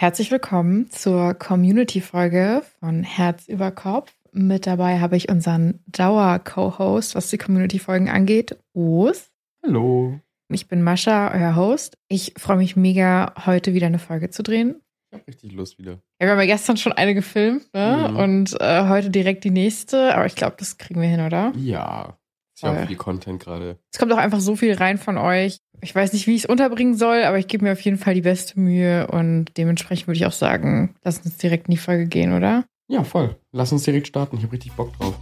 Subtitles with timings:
[0.00, 4.14] Herzlich willkommen zur Community-Folge von Herz über Kopf.
[4.30, 9.32] Mit dabei habe ich unseren Dauer-Co-Host, was die Community-Folgen angeht, Urs.
[9.60, 10.20] Hallo.
[10.50, 11.98] Ich bin Mascha, euer Host.
[12.06, 14.80] Ich freue mich mega, heute wieder eine Folge zu drehen.
[15.10, 15.98] Ich habe richtig Lust wieder.
[16.20, 18.06] Ja, wir haben ja gestern schon eine gefilmt ne?
[18.08, 18.16] Mhm.
[18.18, 20.14] und äh, heute direkt die nächste.
[20.14, 21.52] Aber ich glaube, das kriegen wir hin, oder?
[21.56, 22.16] Ja.
[22.54, 23.78] Ist ja auch viel Content gerade.
[23.92, 25.58] Es kommt auch einfach so viel rein von euch.
[25.80, 28.14] Ich weiß nicht, wie ich es unterbringen soll, aber ich gebe mir auf jeden Fall
[28.14, 32.06] die beste Mühe und dementsprechend würde ich auch sagen, lass uns direkt in die Folge
[32.06, 32.64] gehen, oder?
[32.88, 33.36] Ja, voll.
[33.52, 34.36] Lass uns direkt starten.
[34.38, 35.14] Ich habe richtig Bock drauf.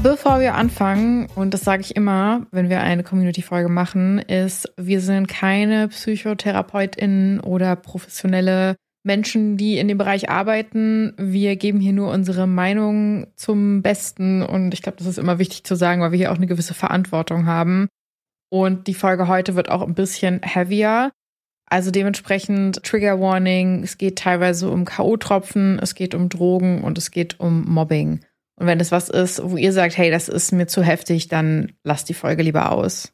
[0.00, 5.00] Bevor wir anfangen, und das sage ich immer, wenn wir eine Community-Folge machen, ist, wir
[5.00, 11.14] sind keine PsychotherapeutInnen oder professionelle Menschen, die in dem Bereich arbeiten.
[11.16, 15.64] Wir geben hier nur unsere Meinung zum Besten und ich glaube, das ist immer wichtig
[15.64, 17.88] zu sagen, weil wir hier auch eine gewisse Verantwortung haben.
[18.50, 21.12] Und die Folge heute wird auch ein bisschen heavier.
[21.70, 27.10] Also dementsprechend Trigger Warning, es geht teilweise um K.O.-Tropfen, es geht um Drogen und es
[27.10, 28.20] geht um Mobbing.
[28.56, 31.72] Und wenn das was ist, wo ihr sagt, hey, das ist mir zu heftig, dann
[31.84, 33.12] lasst die Folge lieber aus.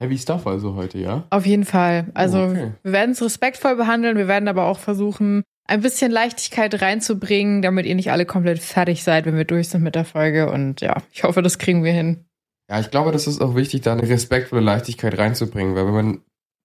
[0.00, 1.24] Heavy Stuff also heute, ja?
[1.30, 2.10] Auf jeden Fall.
[2.14, 2.72] Also Okay.
[2.82, 7.86] wir werden es respektvoll behandeln, wir werden aber auch versuchen, ein bisschen Leichtigkeit reinzubringen, damit
[7.86, 10.50] ihr nicht alle komplett fertig seid, wenn wir durch sind mit der Folge.
[10.50, 12.24] Und ja, ich hoffe, das kriegen wir hin.
[12.70, 16.20] Ja, ich glaube, das ist auch wichtig, da eine respektvolle Leichtigkeit reinzubringen, weil wenn man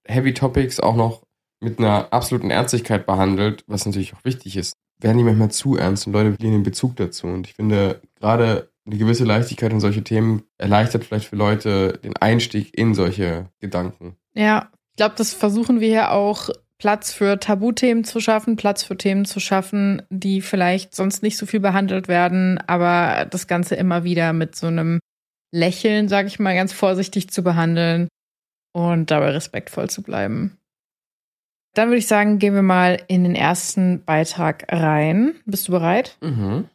[0.08, 1.24] Heavy Topics auch noch
[1.62, 6.08] mit einer absoluten Ernstigkeit behandelt, was natürlich auch wichtig ist, werden die manchmal zu ernst
[6.08, 7.28] und Leute verlieren den Bezug dazu.
[7.28, 12.18] Und ich finde, gerade eine gewisse Leichtigkeit in solche Themen erleichtert vielleicht für Leute den
[12.18, 14.16] Einstieg in solche Gedanken.
[14.34, 18.98] Ja, ich glaube, das versuchen wir hier auch Platz für Tabuthemen zu schaffen, Platz für
[18.98, 24.04] Themen zu schaffen, die vielleicht sonst nicht so viel behandelt werden, aber das Ganze immer
[24.04, 25.00] wieder mit so einem
[25.52, 28.08] Lächeln, sage ich mal, ganz vorsichtig zu behandeln
[28.74, 30.58] und dabei respektvoll zu bleiben.
[31.76, 35.36] Dann würde ich sagen, gehen wir mal in den ersten Beitrag rein.
[35.46, 36.18] Bist du bereit?
[36.22, 36.68] Mhm.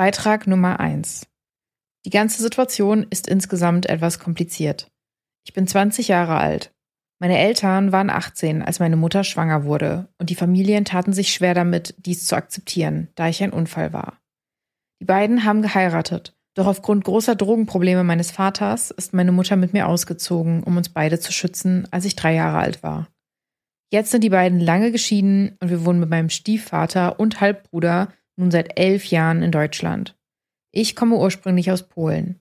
[0.00, 1.26] Beitrag Nummer 1.
[2.06, 4.90] Die ganze Situation ist insgesamt etwas kompliziert.
[5.44, 6.72] Ich bin 20 Jahre alt.
[7.18, 11.52] Meine Eltern waren 18, als meine Mutter schwanger wurde, und die Familien taten sich schwer
[11.52, 14.22] damit, dies zu akzeptieren, da ich ein Unfall war.
[15.02, 19.86] Die beiden haben geheiratet, doch aufgrund großer Drogenprobleme meines Vaters ist meine Mutter mit mir
[19.86, 23.08] ausgezogen, um uns beide zu schützen, als ich drei Jahre alt war.
[23.92, 28.08] Jetzt sind die beiden lange geschieden und wir wohnen mit meinem Stiefvater und Halbbruder
[28.40, 30.16] nun seit elf Jahren in Deutschland.
[30.72, 32.40] Ich komme ursprünglich aus Polen.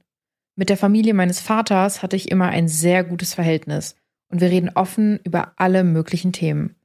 [0.56, 3.96] Mit der Familie meines Vaters hatte ich immer ein sehr gutes Verhältnis
[4.32, 6.76] und wir reden offen über alle möglichen Themen.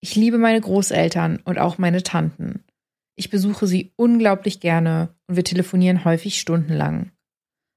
[0.00, 2.64] Ich liebe meine Großeltern und auch meine Tanten.
[3.16, 7.12] Ich besuche sie unglaublich gerne und wir telefonieren häufig stundenlang.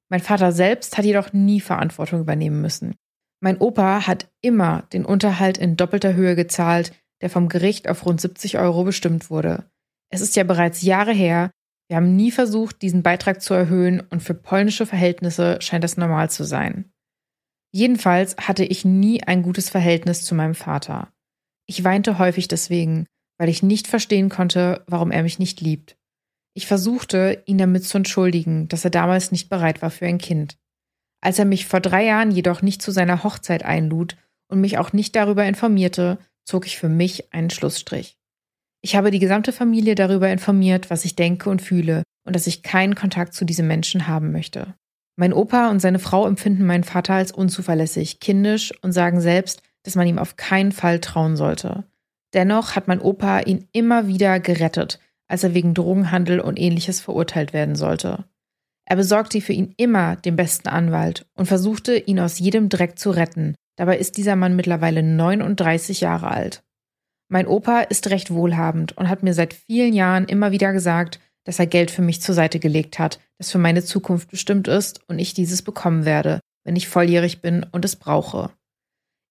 [0.09, 2.95] Mein Vater selbst hat jedoch nie Verantwortung übernehmen müssen.
[3.39, 8.19] Mein Opa hat immer den Unterhalt in doppelter Höhe gezahlt, der vom Gericht auf rund
[8.19, 9.69] 70 Euro bestimmt wurde.
[10.09, 11.51] Es ist ja bereits Jahre her,
[11.87, 16.29] wir haben nie versucht, diesen Beitrag zu erhöhen und für polnische Verhältnisse scheint das normal
[16.29, 16.91] zu sein.
[17.71, 21.13] Jedenfalls hatte ich nie ein gutes Verhältnis zu meinem Vater.
[21.65, 23.05] Ich weinte häufig deswegen,
[23.37, 25.97] weil ich nicht verstehen konnte, warum er mich nicht liebt.
[26.53, 30.57] Ich versuchte, ihn damit zu entschuldigen, dass er damals nicht bereit war für ein Kind.
[31.21, 34.17] Als er mich vor drei Jahren jedoch nicht zu seiner Hochzeit einlud
[34.47, 38.16] und mich auch nicht darüber informierte, zog ich für mich einen Schlussstrich.
[38.87, 42.63] Ich habe die gesamte Familie darüber informiert, was ich denke und fühle und dass ich
[42.63, 44.75] keinen Kontakt zu diesem Menschen haben möchte.
[45.17, 49.95] Mein Opa und seine Frau empfinden meinen Vater als unzuverlässig, kindisch und sagen selbst, dass
[49.95, 51.83] man ihm auf keinen Fall trauen sollte.
[52.33, 57.51] Dennoch hat mein Opa ihn immer wieder gerettet, als er wegen Drogenhandel und ähnliches verurteilt
[57.51, 58.23] werden sollte.
[58.85, 63.11] Er besorgte für ihn immer den besten Anwalt und versuchte, ihn aus jedem Dreck zu
[63.11, 63.53] retten.
[63.75, 66.63] Dabei ist dieser Mann mittlerweile 39 Jahre alt.
[67.29, 71.59] Mein Opa ist recht wohlhabend und hat mir seit vielen Jahren immer wieder gesagt, dass
[71.59, 75.19] er Geld für mich zur Seite gelegt hat, das für meine Zukunft bestimmt ist und
[75.19, 78.51] ich dieses bekommen werde, wenn ich volljährig bin und es brauche.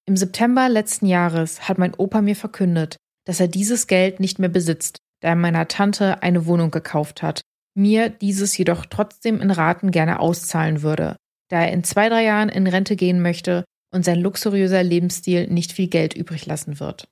[0.06, 2.96] Im September letzten Jahres hat mein Opa mir verkündet,
[3.26, 7.40] dass er dieses Geld nicht mehr besitzt, da er meiner Tante eine Wohnung gekauft hat,
[7.74, 11.16] mir dieses jedoch trotzdem in Raten gerne auszahlen würde,
[11.48, 15.72] da er in zwei, drei Jahren in Rente gehen möchte und sein luxuriöser Lebensstil nicht
[15.72, 17.08] viel Geld übrig lassen wird.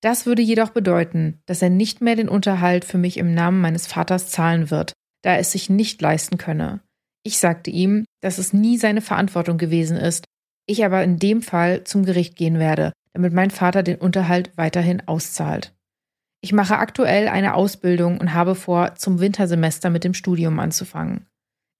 [0.00, 3.86] Das würde jedoch bedeuten, dass er nicht mehr den Unterhalt für mich im Namen meines
[3.86, 4.92] Vaters zahlen wird,
[5.22, 6.80] da er es sich nicht leisten könne.
[7.24, 10.24] Ich sagte ihm, dass es nie seine Verantwortung gewesen ist,
[10.66, 15.06] ich aber in dem Fall zum Gericht gehen werde, damit mein Vater den Unterhalt weiterhin
[15.08, 15.74] auszahlt.
[16.40, 21.26] Ich mache aktuell eine Ausbildung und habe vor, zum Wintersemester mit dem Studium anzufangen.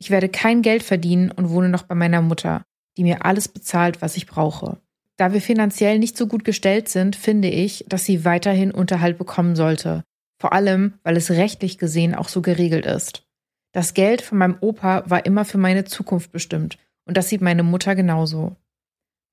[0.00, 2.62] Ich werde kein Geld verdienen und wohne noch bei meiner Mutter,
[2.96, 4.80] die mir alles bezahlt, was ich brauche.
[5.18, 9.56] Da wir finanziell nicht so gut gestellt sind, finde ich, dass sie weiterhin Unterhalt bekommen
[9.56, 10.04] sollte.
[10.40, 13.26] Vor allem, weil es rechtlich gesehen auch so geregelt ist.
[13.72, 17.64] Das Geld von meinem Opa war immer für meine Zukunft bestimmt und das sieht meine
[17.64, 18.56] Mutter genauso.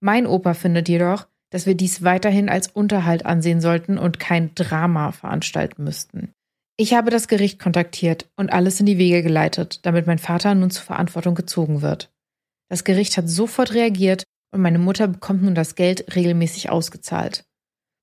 [0.02, 5.12] Mein Opa findet jedoch, dass wir dies weiterhin als Unterhalt ansehen sollten und kein Drama
[5.12, 6.32] veranstalten müssten.
[6.78, 10.72] Ich habe das Gericht kontaktiert und alles in die Wege geleitet, damit mein Vater nun
[10.72, 12.12] zur Verantwortung gezogen wird.
[12.70, 14.24] Das Gericht hat sofort reagiert
[14.56, 17.46] und meine Mutter bekommt nun das Geld regelmäßig ausgezahlt.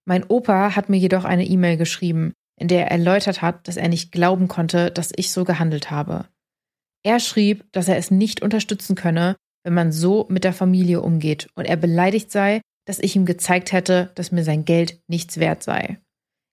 [0.04, 3.88] Mein Opa hat mir jedoch eine E-Mail geschrieben, in der er erläutert hat, dass er
[3.88, 6.28] nicht glauben konnte, dass ich so gehandelt habe.
[7.02, 11.48] Er schrieb, dass er es nicht unterstützen könne, wenn man so mit der Familie umgeht
[11.54, 15.62] und er beleidigt sei, dass ich ihm gezeigt hätte, dass mir sein Geld nichts wert
[15.62, 15.98] sei.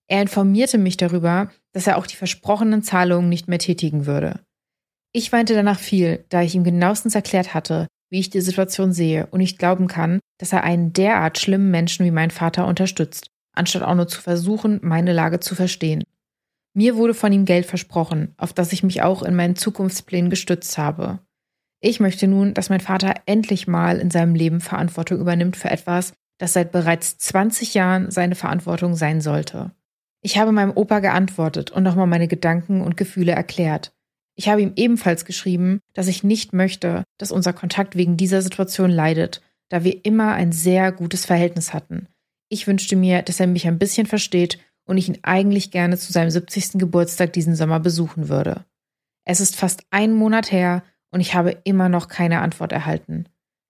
[0.07, 4.39] Er informierte mich darüber, dass er auch die versprochenen Zahlungen nicht mehr tätigen würde.
[5.11, 9.27] Ich weinte danach viel, da ich ihm genauestens erklärt hatte, wie ich die Situation sehe
[9.27, 13.83] und nicht glauben kann, dass er einen derart schlimmen Menschen wie mein Vater unterstützt, anstatt
[13.83, 16.03] auch nur zu versuchen, meine Lage zu verstehen.
[16.73, 20.77] Mir wurde von ihm Geld versprochen, auf das ich mich auch in meinen Zukunftsplänen gestützt
[20.77, 21.19] habe.
[21.81, 26.13] Ich möchte nun, dass mein Vater endlich mal in seinem Leben Verantwortung übernimmt für etwas,
[26.37, 29.71] das seit bereits 20 Jahren seine Verantwortung sein sollte.
[30.21, 33.93] Ich habe meinem Opa geantwortet und nochmal meine Gedanken und Gefühle erklärt.
[34.39, 38.89] Ich habe ihm ebenfalls geschrieben, dass ich nicht möchte, dass unser Kontakt wegen dieser Situation
[38.89, 42.07] leidet, da wir immer ein sehr gutes Verhältnis hatten.
[42.47, 46.13] Ich wünschte mir, dass er mich ein bisschen versteht und ich ihn eigentlich gerne zu
[46.13, 46.79] seinem 70.
[46.79, 48.63] Geburtstag diesen Sommer besuchen würde.
[49.25, 53.25] Es ist fast ein Monat her und ich habe immer noch keine Antwort erhalten.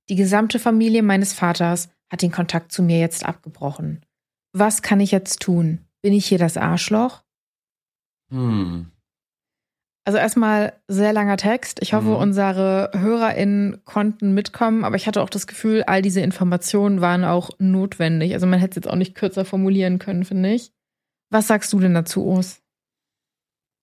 [0.08, 4.06] Die gesamte Familie meines Vaters hat den Kontakt zu mir jetzt abgebrochen.
[4.54, 5.80] Was kann ich jetzt tun?
[6.04, 7.24] Bin ich hier das Arschloch?
[8.30, 8.92] Hm.
[10.06, 11.80] Also erstmal sehr langer Text.
[11.82, 12.16] Ich hoffe, mhm.
[12.16, 17.52] unsere HörerInnen konnten mitkommen, aber ich hatte auch das Gefühl, all diese Informationen waren auch
[17.60, 18.34] notwendig.
[18.34, 20.72] Also man hätte es jetzt auch nicht kürzer formulieren können, finde ich.
[21.30, 22.62] Was sagst du denn dazu, Os?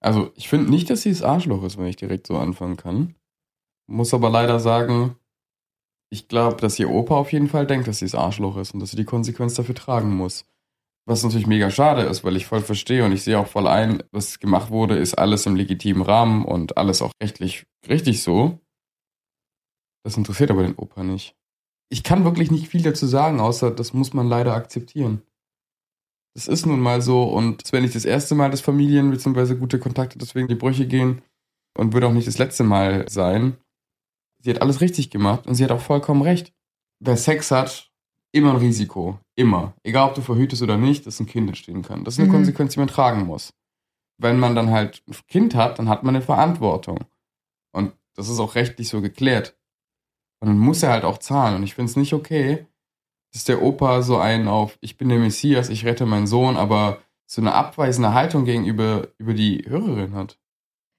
[0.01, 3.15] Also ich finde nicht, dass sie das Arschloch ist, wenn ich direkt so anfangen kann.
[3.87, 5.17] Muss aber leider sagen,
[6.11, 8.81] ich glaube, dass ihr Opa auf jeden Fall denkt, dass sie das Arschloch ist und
[8.81, 10.45] dass sie die Konsequenz dafür tragen muss.
[11.09, 14.03] Was natürlich mega schade ist, weil ich voll verstehe und ich sehe auch voll ein,
[14.11, 18.59] was gemacht wurde, ist alles im legitimen Rahmen und alles auch rechtlich richtig so.
[20.05, 21.37] Das interessiert aber den Opa nicht.
[21.89, 25.23] Ich kann wirklich nicht viel dazu sagen, außer das muss man leider akzeptieren.
[26.35, 29.55] Das ist nun mal so und es wäre nicht das erste Mal, dass Familien bzw.
[29.55, 31.23] gute Kontakte deswegen die Brüche gehen
[31.79, 33.57] und würde auch nicht das letzte Mal sein.
[34.43, 36.53] Sie hat alles richtig gemacht und sie hat auch vollkommen recht.
[36.99, 37.93] Wer Sex hat,
[38.37, 39.19] immer ein Risiko.
[39.35, 39.75] Immer.
[39.83, 42.05] Egal, ob du verhütest oder nicht, dass ein Kind entstehen kann.
[42.05, 42.35] Das ist eine mhm.
[42.35, 43.53] Konsequenz, die man tragen muss.
[44.19, 46.99] Wenn man dann halt ein Kind hat, dann hat man eine Verantwortung.
[47.73, 49.57] Und das ist auch rechtlich so geklärt.
[50.41, 51.57] Und dann muss er halt auch zahlen.
[51.57, 52.67] Und ich finde es nicht okay,
[53.33, 57.03] dass der Opa so einen auf, ich bin der Messias, ich rette meinen Sohn, aber
[57.27, 60.39] so eine abweisende Haltung gegenüber über die Hörerin hat.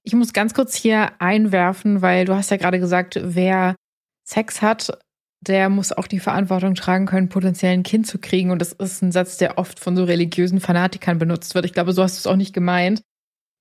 [0.04, 3.76] Ich muss ganz kurz hier einwerfen, weil du hast ja gerade gesagt, wer
[4.24, 5.00] Sex hat,
[5.42, 8.52] der muss auch die Verantwortung tragen können, potenziell ein Kind zu kriegen.
[8.52, 11.66] Und das ist ein Satz, der oft von so religiösen Fanatikern benutzt wird.
[11.66, 13.02] Ich glaube, so hast du es auch nicht gemeint.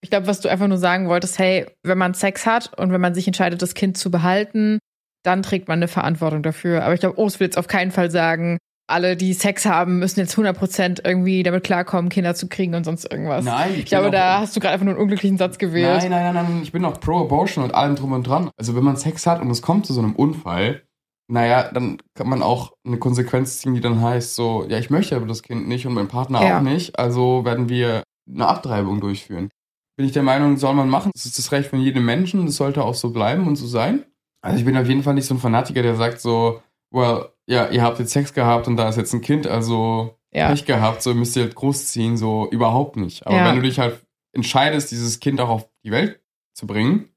[0.02, 3.00] Ich glaube, was du einfach nur sagen wolltest, hey, wenn man Sex hat und wenn
[3.00, 4.78] man sich entscheidet, das Kind zu behalten,
[5.24, 6.84] dann trägt man eine Verantwortung dafür.
[6.84, 10.20] Aber ich glaube, Os will jetzt auf keinen Fall sagen, alle, die Sex haben, müssen
[10.20, 13.44] jetzt 100% irgendwie damit klarkommen, Kinder zu kriegen und sonst irgendwas.
[13.44, 16.02] Nein, ich, ich glaube, da hast du gerade einfach nur einen unglücklichen Satz gewählt.
[16.02, 18.50] Nein, nein, nein, nein, ich bin auch pro Abortion und allem drum und dran.
[18.56, 20.82] Also wenn man Sex hat und es kommt zu so einem Unfall,
[21.28, 25.16] naja, dann kann man auch eine Konsequenz ziehen, die dann heißt so, ja, ich möchte
[25.16, 26.58] aber das Kind nicht und mein Partner ja.
[26.58, 29.50] auch nicht, also werden wir eine Abtreibung durchführen.
[29.96, 31.10] Bin ich der Meinung, soll man machen.
[31.14, 34.04] Das ist das Recht von jedem Menschen, das sollte auch so bleiben und so sein.
[34.42, 37.68] Also ich bin auf jeden Fall nicht so ein Fanatiker, der sagt so, well, ja,
[37.68, 40.50] ihr habt jetzt Sex gehabt und da ist jetzt ein Kind, also ja.
[40.50, 43.26] Pech gehabt, so müsst ihr halt großziehen, so überhaupt nicht.
[43.26, 43.48] Aber ja.
[43.48, 46.20] wenn du dich halt entscheidest, dieses Kind auch auf die Welt
[46.52, 47.08] zu bringen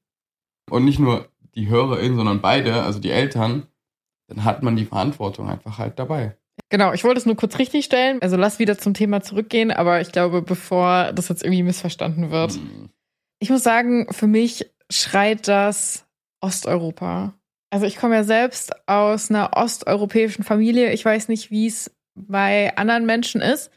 [0.70, 3.66] und nicht nur die Hörerin, sondern beide, also die Eltern,
[4.30, 6.36] dann hat man die Verantwortung einfach halt dabei.
[6.68, 8.22] Genau, ich wollte es nur kurz richtigstellen.
[8.22, 12.52] Also lass wieder zum Thema zurückgehen, aber ich glaube, bevor das jetzt irgendwie missverstanden wird.
[12.52, 12.90] Hm.
[13.40, 16.06] Ich muss sagen, für mich schreit das
[16.40, 17.34] Osteuropa.
[17.70, 20.92] Also ich komme ja selbst aus einer osteuropäischen Familie.
[20.92, 23.70] Ich weiß nicht, wie es bei anderen Menschen ist,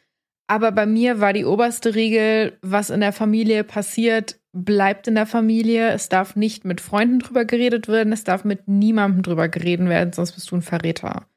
[0.47, 5.25] aber bei mir war die oberste Regel, was in der Familie passiert, bleibt in der
[5.25, 5.89] Familie.
[5.89, 8.13] Es darf nicht mit Freunden drüber geredet werden.
[8.13, 11.27] Es darf mit niemandem drüber geredet werden, sonst bist du ein Verräter.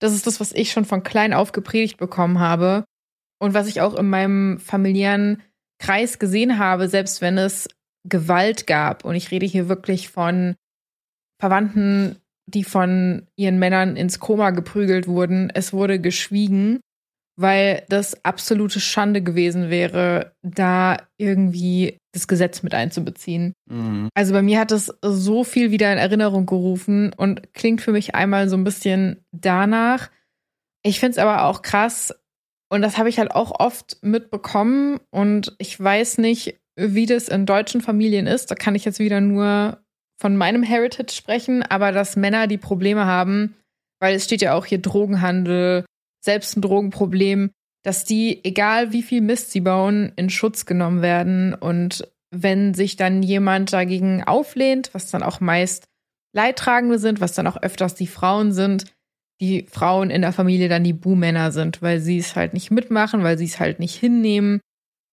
[0.00, 2.84] Das ist das, was ich schon von klein auf gepredigt bekommen habe
[3.38, 5.42] und was ich auch in meinem familiären
[5.78, 7.68] Kreis gesehen habe, selbst wenn es
[8.08, 9.04] Gewalt gab.
[9.04, 10.56] Und ich rede hier wirklich von
[11.40, 12.16] Verwandten,
[12.46, 15.50] die von ihren Männern ins Koma geprügelt wurden.
[15.50, 16.80] Es wurde geschwiegen,
[17.36, 23.54] weil das absolute Schande gewesen wäre, da irgendwie das Gesetz mit einzubeziehen.
[23.68, 24.08] Mhm.
[24.14, 28.14] Also bei mir hat es so viel wieder in Erinnerung gerufen und klingt für mich
[28.14, 30.10] einmal so ein bisschen danach.
[30.84, 32.14] Ich finde es aber auch krass
[32.70, 37.46] und das habe ich halt auch oft mitbekommen und ich weiß nicht, wie das in
[37.46, 38.50] deutschen Familien ist.
[38.50, 39.78] Da kann ich jetzt wieder nur
[40.20, 43.56] von meinem Heritage sprechen, aber dass Männer die Probleme haben,
[44.00, 45.84] weil es steht ja auch hier Drogenhandel,
[46.24, 47.50] selbst ein Drogenproblem,
[47.82, 51.54] dass die, egal wie viel Mist sie bauen, in Schutz genommen werden.
[51.54, 55.84] Und wenn sich dann jemand dagegen auflehnt, was dann auch meist
[56.32, 58.86] Leidtragende sind, was dann auch öfters die Frauen sind,
[59.40, 63.22] die Frauen in der Familie dann die Buhmänner sind, weil sie es halt nicht mitmachen,
[63.22, 64.60] weil sie es halt nicht hinnehmen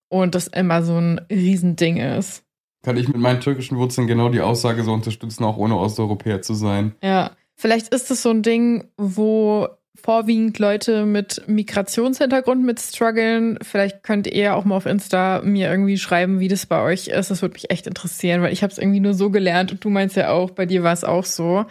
[0.09, 2.43] und das immer so ein Riesending ist.
[2.83, 6.53] Kann ich mit meinen türkischen Wurzeln genau die Aussage so unterstützen, auch ohne Osteuropäer zu
[6.55, 6.95] sein.
[7.03, 13.59] Ja, vielleicht ist es so ein Ding, wo vorwiegend Leute mit Migrationshintergrund mit strugglen.
[13.61, 17.29] Vielleicht könnt ihr auch mal auf Insta mir irgendwie schreiben, wie das bei euch ist.
[17.31, 19.89] Das würde mich echt interessieren, weil ich habe es irgendwie nur so gelernt und du
[19.89, 21.65] meinst ja auch, bei dir war es auch so.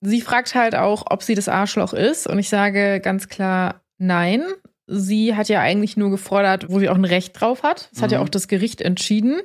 [0.00, 4.42] Sie fragt halt auch, ob sie das Arschloch ist und ich sage ganz klar nein.
[4.86, 7.88] Sie hat ja eigentlich nur gefordert, wo sie auch ein Recht drauf hat.
[7.92, 8.24] Das hat ja Mhm.
[8.24, 9.40] auch das Gericht entschieden.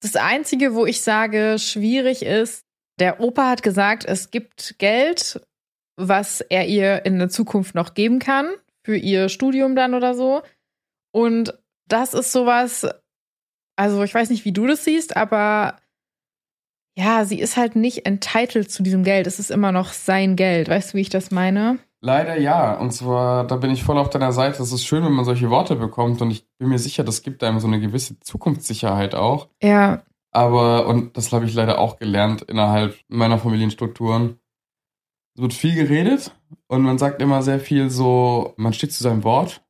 [0.00, 2.64] Das Einzige, wo ich sage, schwierig ist,
[2.98, 5.40] der Opa hat gesagt, es gibt Geld,
[5.98, 8.48] was er ihr in der Zukunft noch geben kann,
[8.84, 10.42] für ihr Studium dann oder so.
[11.12, 12.86] Und das ist sowas,
[13.76, 15.76] also ich weiß nicht, wie du das siehst, aber
[16.96, 19.26] ja, sie ist halt nicht entitled zu diesem Geld.
[19.26, 20.68] Es ist immer noch sein Geld.
[20.68, 21.78] Weißt du, wie ich das meine?
[22.00, 22.74] Leider ja.
[22.74, 24.62] Und zwar, da bin ich voll auf deiner Seite.
[24.62, 26.20] Es ist schön, wenn man solche Worte bekommt.
[26.22, 29.48] Und ich bin mir sicher, das gibt einem so eine gewisse Zukunftssicherheit auch.
[29.62, 30.02] Ja,
[30.32, 34.38] Aber, und das habe ich leider auch gelernt innerhalb meiner Familienstrukturen.
[35.38, 36.34] Es wird viel geredet
[36.66, 39.62] und man sagt immer sehr viel so, man steht zu seinem Wort,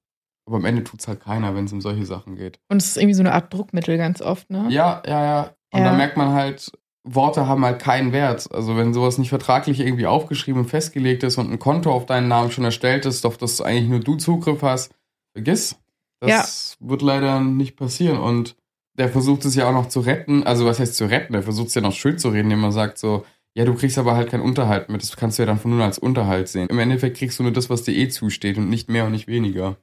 [0.46, 2.58] aber am Ende tut's halt keiner, wenn es um solche Sachen geht.
[2.70, 4.64] und es ist irgendwie so eine Art Druckmittel ganz oft, ne?
[4.70, 5.54] Ja, ja, ja.
[5.70, 5.90] Und Ja.
[5.90, 6.72] da merkt man halt,
[7.04, 8.50] Worte haben halt keinen Wert.
[8.50, 12.28] Also wenn sowas nicht vertraglich irgendwie aufgeschrieben und festgelegt ist und ein Konto auf deinen
[12.28, 14.94] Namen schon erstellt ist, auf das eigentlich nur du Zugriff hast,
[15.34, 15.76] vergiss.
[16.20, 18.18] Das wird leider nicht passieren.
[18.18, 18.56] Und
[18.94, 20.44] der versucht es ja auch noch zu retten.
[20.44, 21.34] Also was heißt zu retten?
[21.34, 23.98] Der versucht es ja noch schön zu reden, indem er sagt so, ja, du kriegst
[23.98, 25.02] aber halt keinen Unterhalt mit.
[25.02, 26.68] Das kannst du ja dann von nur als Unterhalt sehen.
[26.68, 29.26] Im Endeffekt kriegst du nur das, was dir eh zusteht und nicht mehr und nicht
[29.26, 29.76] weniger.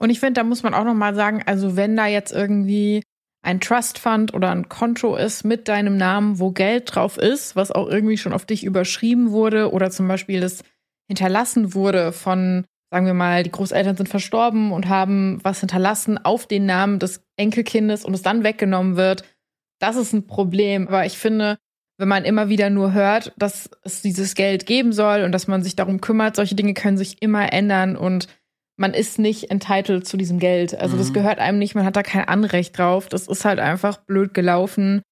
[0.00, 3.02] Und ich finde, da muss man auch noch mal sagen, also wenn da jetzt irgendwie
[3.42, 7.72] ein Trust Fund oder ein Konto ist mit deinem Namen, wo Geld drauf ist, was
[7.72, 10.64] auch irgendwie schon auf dich überschrieben wurde oder zum Beispiel das
[11.08, 16.46] hinterlassen wurde von, sagen wir mal, die Großeltern sind verstorben und haben was hinterlassen auf
[16.46, 19.24] den Namen des Enkelkindes und es dann weggenommen wird,
[19.80, 20.86] das ist ein Problem.
[20.86, 21.58] Aber ich finde,
[21.98, 25.62] wenn man immer wieder nur hört, dass es dieses Geld geben soll und dass man
[25.62, 28.26] sich darum kümmert, solche Dinge können sich immer ändern und
[28.76, 30.74] man ist nicht entitled zu diesem Geld.
[30.74, 31.14] Also das Mhm.
[31.14, 33.08] gehört einem nicht, man hat da kein Anrecht drauf.
[33.08, 35.02] Das ist halt einfach blöd gelaufen.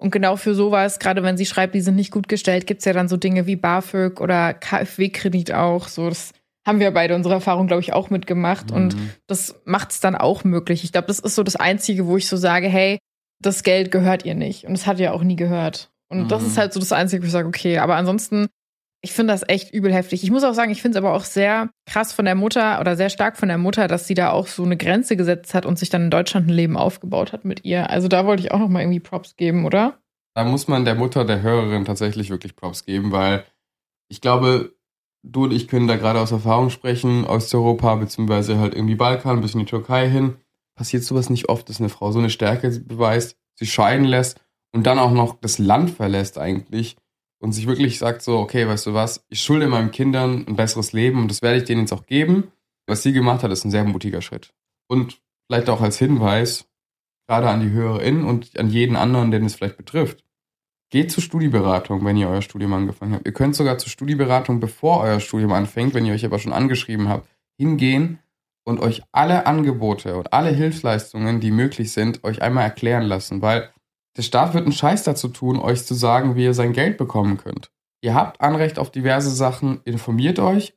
[0.00, 2.94] Und genau für sowas, gerade wenn sie schreibt, die sind nicht gut gestellt, gibt's ja
[2.94, 5.88] dann so Dinge wie BAföG oder KfW-Kredit auch.
[5.88, 6.32] So, das
[6.66, 8.72] haben wir beide unsere Erfahrung, glaube ich, auch mitgemacht.
[8.72, 9.10] Und Mhm.
[9.26, 10.82] das macht's dann auch möglich.
[10.84, 12.98] Ich glaube, das ist so das Einzige, wo ich so sage, hey,
[13.42, 14.64] das Geld gehört ihr nicht.
[14.64, 15.89] Und es hat ihr auch nie gehört.
[16.10, 16.48] Und das Mhm.
[16.48, 18.48] ist halt so das Einzige, wo ich sage, okay, aber ansonsten,
[19.02, 20.22] ich finde das echt übel heftig.
[20.22, 22.96] Ich muss auch sagen, ich finde es aber auch sehr krass von der Mutter oder
[22.96, 25.78] sehr stark von der Mutter, dass sie da auch so eine Grenze gesetzt hat und
[25.78, 27.88] sich dann in Deutschland ein Leben aufgebaut hat mit ihr.
[27.88, 29.98] Also da wollte ich auch noch mal irgendwie Props geben, oder?
[30.34, 33.44] Da muss man der Mutter der Hörerin tatsächlich wirklich Props geben, weil
[34.08, 34.74] ich glaube,
[35.22, 39.54] du und ich können da gerade aus Erfahrung sprechen, Osteuropa beziehungsweise halt irgendwie Balkan, bis
[39.54, 40.36] in die Türkei hin.
[40.76, 44.40] Passiert sowas nicht oft, dass eine Frau so eine Stärke beweist, sich scheiden lässt
[44.72, 46.96] und dann auch noch das Land verlässt eigentlich
[47.40, 50.92] und sich wirklich sagt so, okay, weißt du was, ich schulde meinen Kindern ein besseres
[50.92, 52.52] Leben und das werde ich denen jetzt auch geben.
[52.86, 54.52] Was sie gemacht hat, ist ein sehr mutiger Schritt.
[54.88, 56.66] Und vielleicht auch als Hinweis,
[57.28, 60.24] gerade an die HörerInnen und an jeden anderen, den es vielleicht betrifft.
[60.90, 63.26] Geht zur Studieberatung, wenn ihr euer Studium angefangen habt.
[63.26, 67.08] Ihr könnt sogar zur Studieberatung, bevor euer Studium anfängt, wenn ihr euch aber schon angeschrieben
[67.08, 68.18] habt, hingehen
[68.64, 73.70] und euch alle Angebote und alle Hilfsleistungen, die möglich sind, euch einmal erklären lassen, weil
[74.20, 77.38] der Staat wird einen Scheiß dazu tun, euch zu sagen, wie ihr sein Geld bekommen
[77.38, 77.70] könnt.
[78.02, 80.74] Ihr habt Anrecht auf diverse Sachen, informiert euch,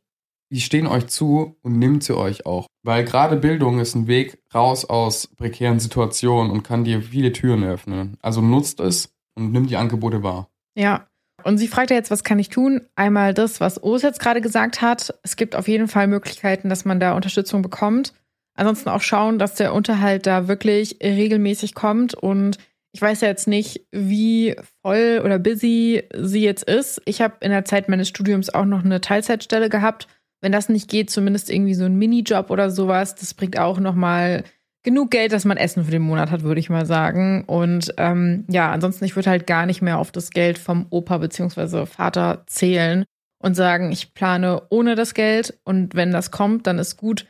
[0.49, 2.67] die stehen euch zu und nimmt sie euch auch.
[2.83, 7.65] Weil gerade Bildung ist ein Weg raus aus prekären Situationen und kann dir viele Türen
[7.65, 8.15] öffnen.
[8.21, 10.47] Also nutzt es und nimm die Angebote wahr.
[10.75, 11.05] Ja.
[11.43, 12.87] Und sie fragt ja jetzt, was kann ich tun?
[12.95, 15.13] Einmal das, was Urs jetzt gerade gesagt hat.
[15.23, 18.13] Es gibt auf jeden Fall Möglichkeiten, dass man da Unterstützung bekommt.
[18.55, 22.13] Ansonsten auch schauen, dass der Unterhalt da wirklich regelmäßig kommt.
[22.13, 22.57] Und
[22.95, 27.01] Ich weiß ja jetzt nicht, wie voll oder busy sie jetzt ist.
[27.05, 30.07] Ich habe in der Zeit meines Studiums auch noch eine Teilzeitstelle gehabt.
[30.41, 33.15] Wenn das nicht geht, zumindest irgendwie so ein Minijob oder sowas.
[33.15, 34.43] Das bringt auch noch mal
[34.83, 37.45] genug Geld, dass man Essen für den Monat hat, würde ich mal sagen.
[37.47, 41.17] Und ähm, ja, ansonsten, ich würde halt gar nicht mehr auf das Geld vom Opa
[41.17, 41.87] bzw.
[41.87, 43.05] Vater zählen
[43.39, 47.25] und sagen, ich plane ohne das Geld und wenn das kommt, dann ist gut,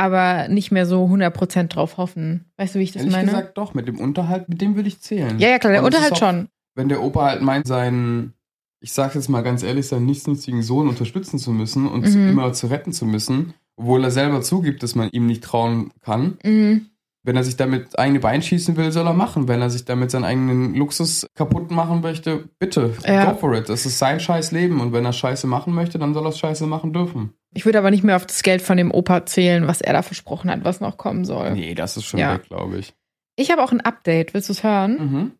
[0.00, 2.46] aber nicht mehr so 100% drauf hoffen.
[2.56, 3.26] Weißt du, wie ich das Ehrlich meine?
[3.30, 5.38] gesagt doch, mit dem Unterhalt, mit dem würde ich zählen.
[5.38, 6.48] ja, ja, klar, der Unterhalt auch- schon.
[6.74, 8.32] Wenn der Opa halt meint, seinen,
[8.80, 12.30] ich sag's jetzt mal ganz ehrlich, seinen nichtsnutzigen Sohn unterstützen zu müssen und Mhm.
[12.30, 16.38] immer zu retten zu müssen, obwohl er selber zugibt, dass man ihm nicht trauen kann.
[16.44, 16.86] Mhm.
[17.22, 19.46] Wenn er sich damit eigene Bein schießen will, soll er machen.
[19.46, 23.32] Wenn er sich damit seinen eigenen Luxus kaputt machen möchte, bitte, Ja.
[23.32, 23.68] go for it.
[23.68, 26.66] Das ist sein scheiß Leben und wenn er Scheiße machen möchte, dann soll er Scheiße
[26.66, 27.34] machen dürfen.
[27.54, 30.02] Ich würde aber nicht mehr auf das Geld von dem Opa zählen, was er da
[30.02, 31.52] versprochen hat, was noch kommen soll.
[31.52, 32.34] Nee, das ist schon Ja.
[32.34, 32.94] weg, glaube ich.
[33.36, 34.34] Ich habe auch ein Update.
[34.34, 34.92] Willst du es hören?
[34.98, 35.32] Mhm.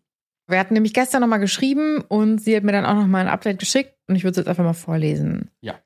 [0.49, 3.61] Wir hatten nämlich gestern nochmal geschrieben und sie hat mir dann auch nochmal ein Update
[3.61, 5.51] geschickt und ich würde es jetzt einfach mal vorlesen.
[5.61, 5.79] Ja.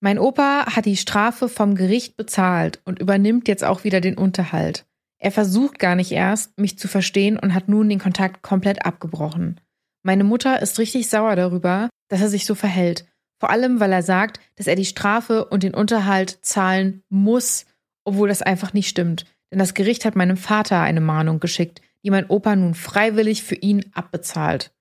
[0.00, 4.86] Mein Opa hat die Strafe vom Gericht bezahlt und übernimmt jetzt auch wieder den Unterhalt.
[5.18, 9.60] Er versucht gar nicht erst, mich zu verstehen und hat nun den Kontakt komplett abgebrochen.
[10.02, 13.06] Meine Mutter ist richtig sauer darüber, dass er sich so verhält.
[13.40, 17.64] Vor allem, weil er sagt, dass er die Strafe und den Unterhalt zahlen muss,
[18.04, 19.24] obwohl das einfach nicht stimmt.
[19.50, 23.56] Denn das Gericht hat meinem Vater eine Mahnung geschickt, die mein Opa nun freiwillig für
[23.56, 24.72] ihn abbezahlt.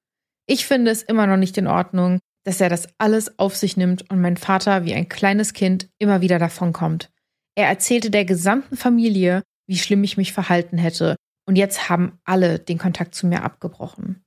[0.45, 4.09] Ich finde es immer noch nicht in Ordnung, dass er das alles auf sich nimmt
[4.09, 7.09] und mein Vater wie ein kleines Kind immer wieder davonkommt.
[7.55, 12.59] Er erzählte der gesamten Familie, wie schlimm ich mich verhalten hätte, und jetzt haben alle
[12.59, 14.23] den Kontakt zu mir abgebrochen.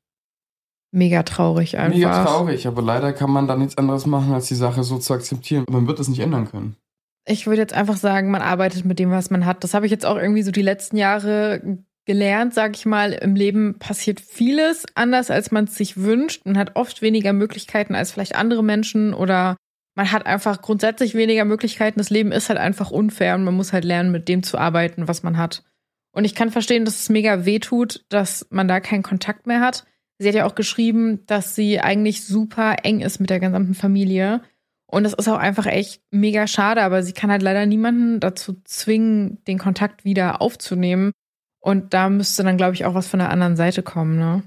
[0.92, 1.96] Mega traurig einfach.
[1.96, 5.14] Mega traurig, aber leider kann man da nichts anderes machen, als die Sache so zu
[5.14, 5.64] akzeptieren.
[5.70, 6.76] Man wird es nicht ändern können.
[7.24, 9.64] Ich würde jetzt einfach sagen, man arbeitet mit dem, was man hat.
[9.64, 13.12] Das habe ich jetzt auch irgendwie so die letzten Jahre gelernt, sag ich mal.
[13.12, 16.44] Im Leben passiert vieles anders, als man es sich wünscht.
[16.44, 19.56] Man hat oft weniger Möglichkeiten als vielleicht andere Menschen oder
[19.94, 21.98] man hat einfach grundsätzlich weniger Möglichkeiten.
[21.98, 25.08] Das Leben ist halt einfach unfair und man muss halt lernen, mit dem zu arbeiten,
[25.08, 25.64] was man hat.
[26.12, 29.60] Und ich kann verstehen, dass es mega weh tut, dass man da keinen Kontakt mehr
[29.60, 29.86] hat.
[30.18, 34.42] Sie hat ja auch geschrieben, dass sie eigentlich super eng ist mit der gesamten Familie.
[34.86, 38.60] Und das ist auch einfach echt mega schade, aber sie kann halt leider niemanden dazu
[38.64, 41.12] zwingen, den Kontakt wieder aufzunehmen.
[41.60, 44.42] Und da müsste dann, glaube ich, auch was von der anderen Seite kommen, ne?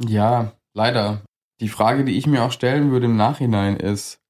[0.00, 1.22] Ja, leider.
[1.60, 4.20] Die Frage, die ich mir auch stellen würde im Nachhinein ist,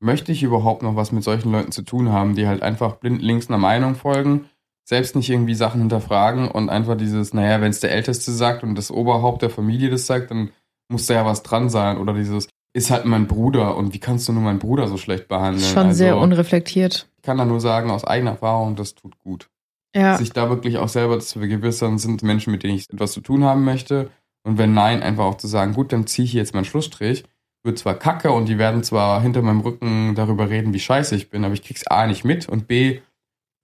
[0.00, 3.22] möchte ich überhaupt noch was mit solchen Leuten zu tun haben, die halt einfach blind
[3.22, 4.50] links einer Meinung folgen,
[4.84, 8.74] selbst nicht irgendwie Sachen hinterfragen und einfach dieses, naja, wenn es der Älteste sagt und
[8.74, 10.50] das Oberhaupt der Familie das sagt, dann
[10.88, 11.98] muss da ja was dran sein.
[11.98, 15.28] Oder dieses, ist halt mein Bruder und wie kannst du nur meinen Bruder so schlecht
[15.28, 15.64] behandeln?
[15.64, 17.08] Schon also, sehr unreflektiert.
[17.16, 19.48] Ich kann da nur sagen, aus eigener Erfahrung, das tut gut.
[19.96, 20.18] Ja.
[20.18, 23.44] Sich da wirklich auch selber zu vergewissern, sind Menschen, mit denen ich etwas zu tun
[23.44, 24.10] haben möchte.
[24.42, 27.24] Und wenn nein, einfach auch zu sagen, gut, dann ziehe ich hier jetzt meinen Schlussstrich.
[27.62, 31.30] Wird zwar kacke und die werden zwar hinter meinem Rücken darüber reden, wie scheiße ich
[31.30, 33.00] bin, aber ich krieg's A nicht mit und B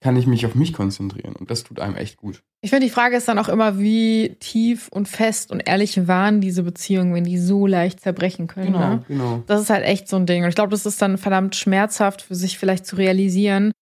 [0.01, 1.35] kann ich mich auf mich konzentrieren.
[1.37, 2.43] Und das tut einem echt gut.
[2.63, 6.41] Ich finde, die Frage ist dann auch immer, wie tief und fest und ehrlich waren
[6.41, 8.73] diese Beziehungen, wenn die so leicht zerbrechen können.
[8.73, 9.05] Ne?
[9.09, 9.43] genau.
[9.47, 10.43] Das ist halt echt so ein Ding.
[10.43, 13.73] Und ich glaube, das ist dann verdammt schmerzhaft für sich vielleicht zu realisieren.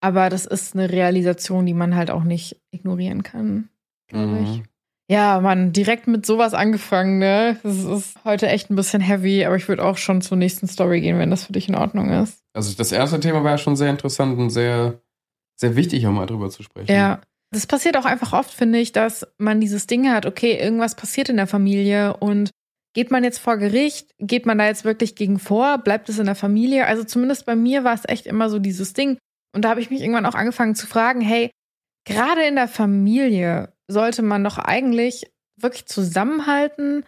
[0.00, 3.68] Aber das ist eine Realisation, die man halt auch nicht ignorieren kann,
[4.08, 4.58] glaube ich.
[4.58, 4.64] Mhm.
[5.08, 7.58] Ja, Mann, direkt mit sowas angefangen, ne?
[7.62, 11.00] Das ist heute echt ein bisschen heavy, aber ich würde auch schon zur nächsten Story
[11.00, 12.40] gehen, wenn das für dich in Ordnung ist.
[12.54, 15.00] Also das erste Thema war ja schon sehr interessant und sehr,
[15.56, 16.92] sehr wichtig, auch mal drüber zu sprechen.
[16.92, 17.20] Ja.
[17.52, 21.28] Das passiert auch einfach oft, finde ich, dass man dieses Ding hat, okay, irgendwas passiert
[21.28, 22.50] in der Familie und
[22.92, 26.26] geht man jetzt vor Gericht, geht man da jetzt wirklich gegen vor, bleibt es in
[26.26, 26.86] der Familie?
[26.86, 29.18] Also zumindest bei mir war es echt immer so dieses Ding.
[29.54, 31.50] Und da habe ich mich irgendwann auch angefangen zu fragen, hey,
[32.04, 37.04] gerade in der Familie sollte man doch eigentlich wirklich zusammenhalten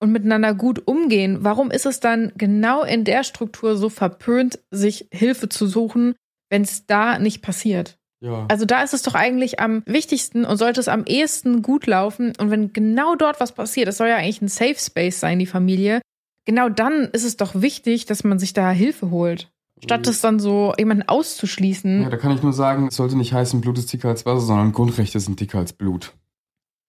[0.00, 1.38] und miteinander gut umgehen.
[1.40, 6.14] Warum ist es dann genau in der Struktur so verpönt, sich Hilfe zu suchen,
[6.50, 7.98] wenn es da nicht passiert?
[8.20, 8.46] ja.
[8.48, 12.32] Also da ist es doch eigentlich am wichtigsten und sollte es am ehesten gut laufen.
[12.38, 15.46] Und wenn genau dort was passiert, es soll ja eigentlich ein Safe Space sein, die
[15.46, 16.00] Familie,
[16.44, 19.50] genau dann ist es doch wichtig, dass man sich da Hilfe holt.
[19.84, 22.02] Statt es dann so jemanden auszuschließen.
[22.02, 24.40] ja, da kann ich nur sagen, es sollte nicht heißen, Blut ist dicker als Wasser,
[24.40, 26.14] sondern Grundrechte sind dicker als Blut.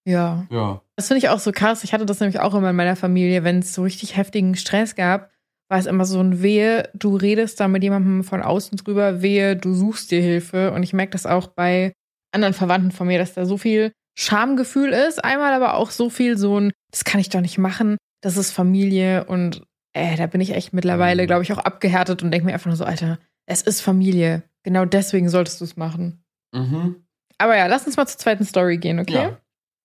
[0.04, 0.46] Ja.
[0.50, 0.80] Ja.
[0.96, 1.84] Das finde ich auch so krass.
[1.84, 4.96] Ich hatte das nämlich auch immer in meiner Familie, wenn es so richtig heftigen Stress
[4.96, 5.30] gab,
[5.70, 9.56] war es immer so ein Wehe, du redest da mit jemandem von außen drüber, wehe,
[9.56, 10.72] du suchst dir Hilfe.
[10.72, 11.92] Und ich merke das auch bei
[12.32, 15.22] anderen Verwandten von mir, dass da so viel Schamgefühl ist.
[15.24, 18.50] Einmal aber auch so viel so ein, das kann ich doch nicht machen, das ist
[18.50, 19.24] Familie.
[19.24, 21.26] Und äh, da bin ich echt mittlerweile, Mhm.
[21.28, 24.42] glaube ich, auch abgehärtet und denke mir einfach nur so, Alter, es ist Familie.
[24.64, 26.22] Genau deswegen solltest du es machen.
[26.52, 26.96] Mhm.
[27.38, 29.14] Aber ja, lass uns mal zur zweiten Story gehen, okay?
[29.14, 29.40] Ja.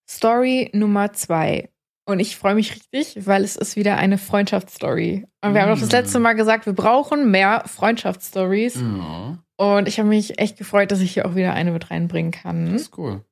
[0.10, 1.69] Story Nummer zwei.
[2.08, 5.26] Und ich freue mich richtig, weil es ist wieder eine Freundschaftsstory.
[5.44, 5.91] Und wir haben doch das Mm.
[5.96, 8.76] letzte Mal gesagt, wir brauchen mehr Freundschaftsstories.
[8.76, 12.32] Ja, Und ich habe mich echt gefreut, dass ich hier auch wieder eine mit reinbringen
[12.32, 12.72] kann.
[12.74, 13.24] das ist cool.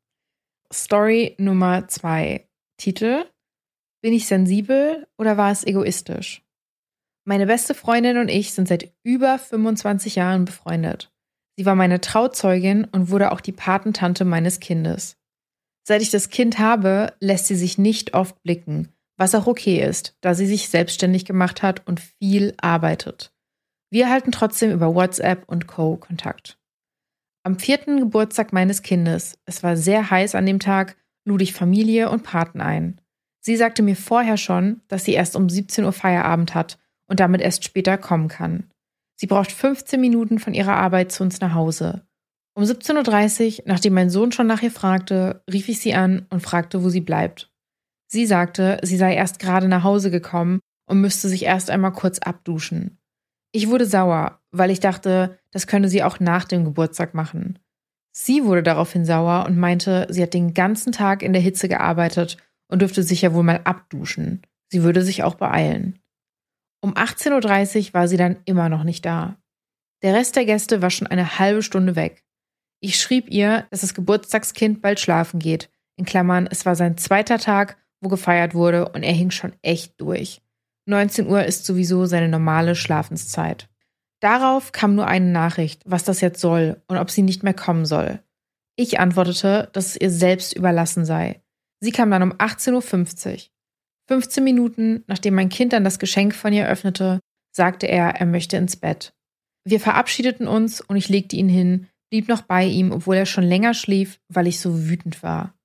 [0.73, 2.47] Story Nummer zwei.
[2.77, 3.25] Titel:
[4.01, 6.43] Bin ich sensibel oder war es egoistisch?
[7.25, 11.11] Meine beste Freundin und ich sind seit über 25 Jahren befreundet.
[11.57, 15.15] Sie war meine Trauzeugin und wurde auch die Patentante meines Kindes.
[15.83, 20.17] Seit ich das Kind habe, lässt sie sich nicht oft blicken, was auch okay ist,
[20.21, 23.33] da sie sich selbstständig gemacht hat und viel arbeitet.
[23.91, 25.97] Wir halten trotzdem über WhatsApp und Co.
[25.97, 26.57] Kontakt.
[27.43, 32.09] Am vierten Geburtstag meines Kindes, es war sehr heiß an dem Tag, lud ich Familie
[32.09, 33.01] und Paten ein.
[33.41, 37.41] Sie sagte mir vorher schon, dass sie erst um 17 Uhr Feierabend hat und damit
[37.41, 38.71] erst später kommen kann.
[39.15, 42.07] Sie braucht 15 Minuten von ihrer Arbeit zu uns nach Hause.
[42.55, 46.41] Um 17.30 Uhr, nachdem mein Sohn schon nach ihr fragte, rief ich sie an und
[46.41, 47.51] fragte, wo sie bleibt.
[48.07, 52.19] Sie sagte, sie sei erst gerade nach Hause gekommen und müsste sich erst einmal kurz
[52.19, 52.99] abduschen.
[53.51, 57.59] Ich wurde sauer, weil ich dachte, das könne sie auch nach dem Geburtstag machen.
[58.15, 62.37] Sie wurde daraufhin sauer und meinte, sie hat den ganzen Tag in der Hitze gearbeitet
[62.67, 64.43] und dürfte sich ja wohl mal abduschen.
[64.71, 65.99] Sie würde sich auch beeilen.
[66.81, 69.37] Um 18.30 Uhr war sie dann immer noch nicht da.
[70.03, 72.23] Der Rest der Gäste war schon eine halbe Stunde weg.
[72.85, 75.69] Ich schrieb ihr, dass das Geburtstagskind bald schlafen geht.
[75.95, 80.01] In Klammern, es war sein zweiter Tag, wo gefeiert wurde und er hing schon echt
[80.01, 80.41] durch.
[80.87, 83.69] 19 Uhr ist sowieso seine normale Schlafenszeit.
[84.19, 87.85] Darauf kam nur eine Nachricht, was das jetzt soll und ob sie nicht mehr kommen
[87.85, 88.19] soll.
[88.75, 91.41] Ich antwortete, dass es ihr selbst überlassen sei.
[91.79, 93.39] Sie kam dann um 18.50 Uhr.
[94.09, 97.21] 15 Minuten, nachdem mein Kind dann das Geschenk von ihr öffnete,
[97.55, 99.13] sagte er, er möchte ins Bett.
[99.63, 103.43] Wir verabschiedeten uns und ich legte ihn hin, blieb noch bei ihm, obwohl er schon
[103.43, 105.55] länger schlief, weil ich so wütend war.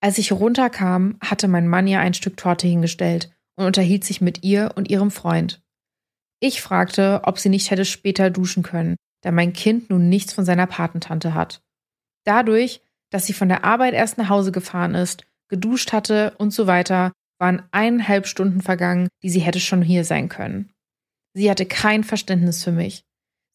[0.00, 4.44] Als ich runterkam, hatte mein Mann ihr ein Stück Torte hingestellt und unterhielt sich mit
[4.44, 5.64] ihr und ihrem Freund.
[6.38, 10.44] Ich fragte, ob sie nicht hätte später duschen können, da mein Kind nun nichts von
[10.44, 11.60] seiner Patentante hat.
[12.22, 16.68] Dadurch, dass sie von der Arbeit erst nach Hause gefahren ist, geduscht hatte und so
[16.68, 17.10] weiter,
[17.40, 20.70] waren eineinhalb Stunden vergangen, die sie hätte schon hier sein können.
[21.36, 23.02] Sie hatte kein Verständnis für mich.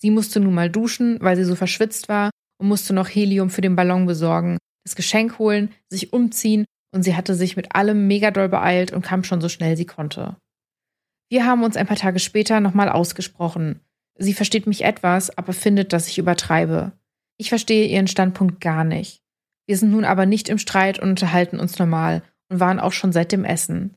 [0.02, 3.62] Sie musste nun mal duschen, weil sie so verschwitzt war und musste noch Helium für
[3.62, 8.32] den Ballon besorgen, das Geschenk holen, sich umziehen und sie hatte sich mit allem mega
[8.32, 10.38] doll beeilt und kam schon so schnell sie konnte.
[11.30, 13.82] Wir haben uns ein paar Tage später nochmal ausgesprochen.
[14.18, 16.92] Sie versteht mich etwas, aber findet, dass ich übertreibe.
[17.38, 19.22] Ich verstehe ihren Standpunkt gar nicht.
[19.68, 23.12] Wir sind nun aber nicht im Streit und unterhalten uns normal und waren auch schon
[23.12, 23.96] seit dem Essen.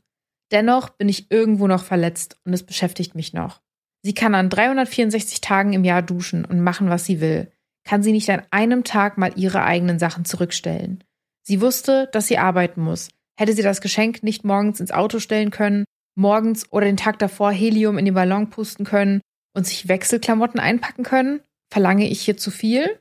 [0.52, 3.62] Dennoch bin ich irgendwo noch verletzt und es beschäftigt mich noch.
[4.02, 7.50] Sie kann an 364 Tagen im Jahr duschen und machen, was sie will.
[7.84, 11.04] Kann sie nicht an einem Tag mal ihre eigenen Sachen zurückstellen?
[11.42, 13.08] Sie wusste, dass sie arbeiten muss.
[13.38, 15.84] Hätte sie das Geschenk nicht morgens ins Auto stellen können,
[16.14, 19.20] morgens oder den Tag davor Helium in den Ballon pusten können
[19.54, 21.40] und sich Wechselklamotten einpacken können?
[21.72, 23.00] Verlange ich hier zu viel?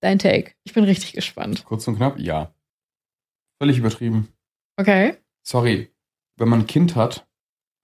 [0.00, 0.52] Dein Take.
[0.64, 1.64] Ich bin richtig gespannt.
[1.64, 2.54] Kurz und knapp, ja.
[3.60, 4.28] Völlig übertrieben.
[4.76, 5.16] Okay.
[5.42, 5.90] Sorry,
[6.36, 7.25] wenn man ein Kind hat,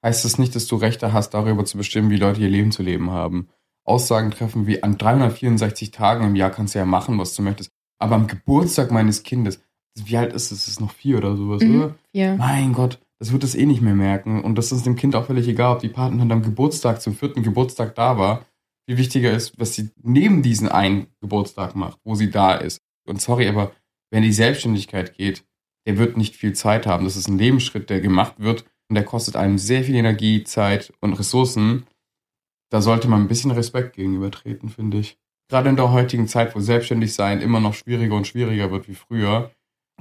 [0.04, 2.82] heißt es nicht, dass du Rechte hast, darüber zu bestimmen, wie Leute ihr Leben zu
[2.82, 3.48] leben haben.
[3.84, 7.70] Aussagen treffen wie an 364 Tagen im Jahr kannst du ja machen, was du möchtest.
[7.98, 9.60] Aber am Geburtstag meines Kindes,
[9.96, 10.62] wie alt ist es?
[10.62, 11.76] Ist es noch vier oder sowas, Mhm.
[11.76, 11.94] oder?
[12.12, 12.36] Ja.
[12.36, 14.42] Mein Gott, das wird es eh nicht mehr merken.
[14.42, 17.42] Und das ist dem Kind auch völlig egal, ob die Patentante am Geburtstag, zum vierten
[17.42, 18.46] Geburtstag da war.
[18.88, 22.80] Viel wichtiger ist, was sie neben diesen einen Geburtstag macht, wo sie da ist.
[23.06, 23.72] Und sorry, aber
[24.10, 25.44] wenn die Selbstständigkeit geht,
[25.86, 27.04] der wird nicht viel Zeit haben.
[27.04, 30.92] Das ist ein Lebensschritt, der gemacht wird und der kostet einem sehr viel Energie, Zeit
[31.00, 31.86] und Ressourcen.
[32.68, 35.16] Da sollte man ein bisschen Respekt gegenüber treten, finde ich.
[35.48, 38.94] Gerade in der heutigen Zeit, wo selbstständig sein immer noch schwieriger und schwieriger wird wie
[38.94, 39.50] früher,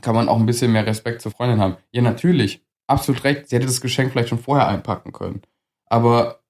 [0.01, 1.77] kann man auch ein bisschen mehr Respekt zur Freundin haben.
[1.93, 2.65] Ja, natürlich.
[2.86, 3.47] Absolut recht.
[3.47, 5.41] Sie hätte das Geschenk vielleicht schon vorher einpacken können.
[5.86, 6.41] Aber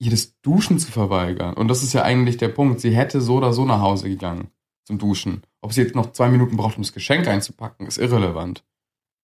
[0.00, 3.36] ihr das Duschen zu verweigern, und das ist ja eigentlich der Punkt, sie hätte so
[3.36, 4.50] oder so nach Hause gegangen
[4.84, 5.44] zum Duschen.
[5.60, 8.64] Ob sie jetzt noch zwei Minuten braucht, um das Geschenk einzupacken, ist irrelevant.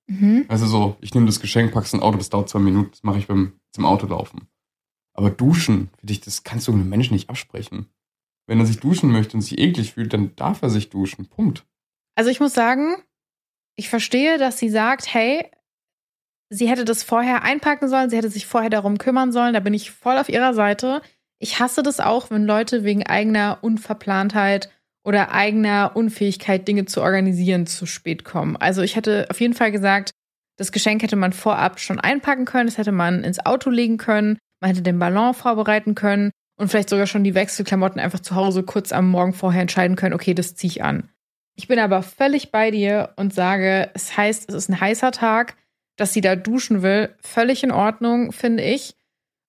[0.09, 0.47] Mhm.
[0.49, 3.03] Also so, ich nehme das Geschenk, pack's in ein Auto, das dauert zwei Minuten, das
[3.03, 4.49] mache ich beim zum Auto laufen.
[5.13, 7.87] Aber duschen, für dich, das kannst du einem Menschen nicht absprechen.
[8.47, 11.27] Wenn er sich duschen möchte und sich eklig fühlt, dann darf er sich duschen.
[11.27, 11.67] Punkt.
[12.15, 12.97] Also ich muss sagen,
[13.77, 15.51] ich verstehe, dass sie sagt, hey,
[16.49, 19.75] sie hätte das vorher einpacken sollen, sie hätte sich vorher darum kümmern sollen, da bin
[19.75, 21.03] ich voll auf ihrer Seite.
[21.39, 24.71] Ich hasse das auch, wenn Leute wegen eigener Unverplantheit
[25.09, 28.59] oder eigener Unfähigkeit, Dinge zu organisieren, zu spät kommen.
[28.59, 30.11] Also ich hätte auf jeden Fall gesagt,
[30.59, 34.37] das Geschenk hätte man vorab schon einpacken können, das hätte man ins Auto legen können,
[34.61, 38.65] man hätte den Ballon vorbereiten können und vielleicht sogar schon die Wechselklamotten einfach zu Hause
[38.65, 41.09] kurz am Morgen vorher entscheiden können, okay, das ziehe ich an.
[41.57, 45.57] Ich bin aber völlig bei dir und sage, es heißt, es ist ein heißer Tag,
[45.97, 47.15] dass sie da duschen will.
[47.23, 48.95] Völlig in Ordnung, finde ich.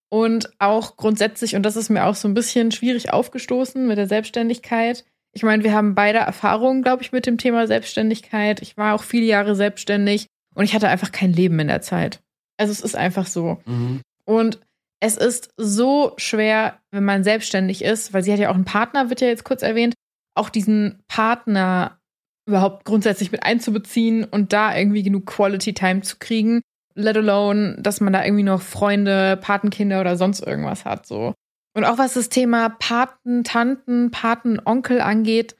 [0.09, 4.07] Und auch grundsätzlich, und das ist mir auch so ein bisschen schwierig aufgestoßen mit der
[4.07, 5.03] Selbstständigkeit.
[5.39, 8.61] Ich meine, wir haben beide Erfahrungen, glaube ich, mit dem Thema Selbstständigkeit.
[8.61, 12.19] Ich war auch viele Jahre selbstständig und ich hatte einfach kein Leben in der Zeit.
[12.57, 13.57] Also es ist einfach so.
[13.65, 14.01] Mhm.
[14.25, 14.59] Und
[14.99, 19.09] es ist so schwer, wenn man selbstständig ist, weil sie hat ja auch einen Partner,
[19.09, 19.93] wird ja jetzt kurz erwähnt,
[20.35, 22.01] auch diesen Partner
[22.45, 26.59] überhaupt grundsätzlich mit einzubeziehen und da irgendwie genug Quality Time zu kriegen.
[26.95, 31.33] Let alone, dass man da irgendwie noch Freunde, Patenkinder oder sonst irgendwas hat, so.
[31.79, 35.55] Und auch was das Thema Paten, Tanten, Paten, Onkel angeht.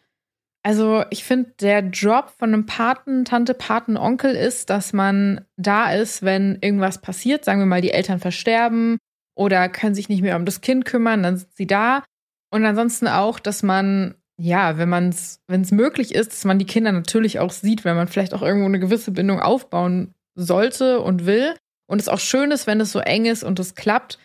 [0.63, 5.93] Also, ich finde, der Job von einem Paten, Tante, Paten, Onkel ist, dass man da
[5.93, 7.45] ist, wenn irgendwas passiert.
[7.45, 8.97] Sagen wir mal, die Eltern versterben
[9.33, 12.03] oder können sich nicht mehr um das Kind kümmern, dann sind sie da.
[12.51, 16.65] Und ansonsten auch, dass man, ja, wenn es, wenn es möglich ist, dass man die
[16.65, 21.25] Kinder natürlich auch sieht, wenn man vielleicht auch irgendwo eine gewisse Bindung aufbauen sollte und
[21.25, 21.55] will.
[21.87, 24.19] Und es auch schön ist, wenn es so eng ist und es klappt.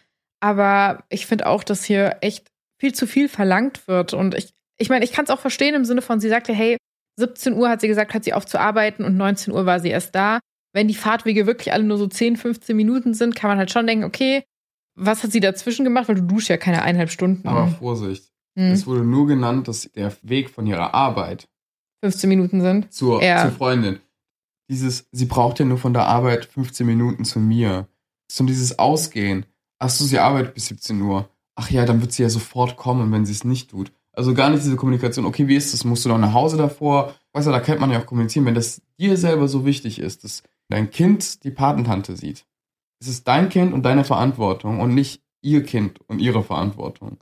[0.45, 4.13] Aber ich finde auch, dass hier echt viel zu viel verlangt wird.
[4.13, 6.77] Und ich, ich meine, ich kann es auch verstehen im Sinne von, sie sagte, hey,
[7.19, 9.89] 17 Uhr hat sie gesagt, hat sie auf zu arbeiten und 19 Uhr war sie
[9.89, 10.41] erst da.
[10.75, 13.87] Wenn die Fahrtwege wirklich alle nur so 10, 15 Minuten sind, kann man halt schon
[13.87, 14.43] denken, okay,
[14.95, 16.09] was hat sie dazwischen gemacht?
[16.09, 17.49] Weil du duschst ja keine eineinhalb Stunden.
[17.49, 18.31] Aber Vorsicht.
[18.59, 18.71] Hm.
[18.71, 21.49] Es wurde nur genannt, dass der Weg von ihrer Arbeit
[22.03, 22.93] 15 Minuten sind.
[22.93, 23.41] Zur, ja.
[23.41, 23.99] zur Freundin.
[24.69, 27.89] Dieses, sie braucht ja nur von der Arbeit 15 Minuten zu mir.
[28.31, 29.47] So dieses Ausgehen.
[29.79, 31.29] Ach so, sie arbeitet bis 17 Uhr.
[31.57, 33.93] Ach ja, dann wird sie ja sofort kommen, wenn sie es nicht tut.
[34.13, 35.85] Also gar nicht diese Kommunikation, okay, wie ist das?
[35.85, 37.15] Musst du noch nach Hause davor?
[37.33, 40.25] Weißt du, da kennt man ja auch kommunizieren, wenn das dir selber so wichtig ist,
[40.25, 42.47] dass dein Kind die Patentante sieht
[43.05, 47.19] es ist dein Kind und deine Verantwortung und nicht ihr Kind und ihre Verantwortung.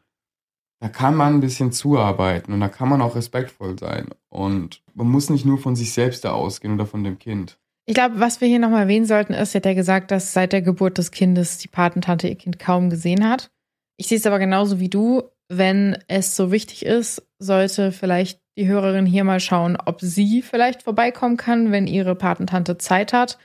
[0.80, 4.08] Da kann man ein bisschen zuarbeiten und da kann man auch respektvoll sein.
[4.28, 7.58] Und man muss nicht nur von sich selbst da ausgehen oder von dem Kind.
[7.92, 10.54] Ich glaube, was wir hier nochmal erwähnen sollten, ist, sie hat ja gesagt, dass seit
[10.54, 13.50] der Geburt des Kindes die Patentante ihr Kind kaum gesehen hat.
[13.98, 15.24] Ich sehe es aber genauso wie du.
[15.50, 20.84] Wenn es so wichtig ist, sollte vielleicht die Hörerin hier mal schauen, ob sie vielleicht
[20.84, 23.36] vorbeikommen kann, wenn ihre Patentante Zeit hat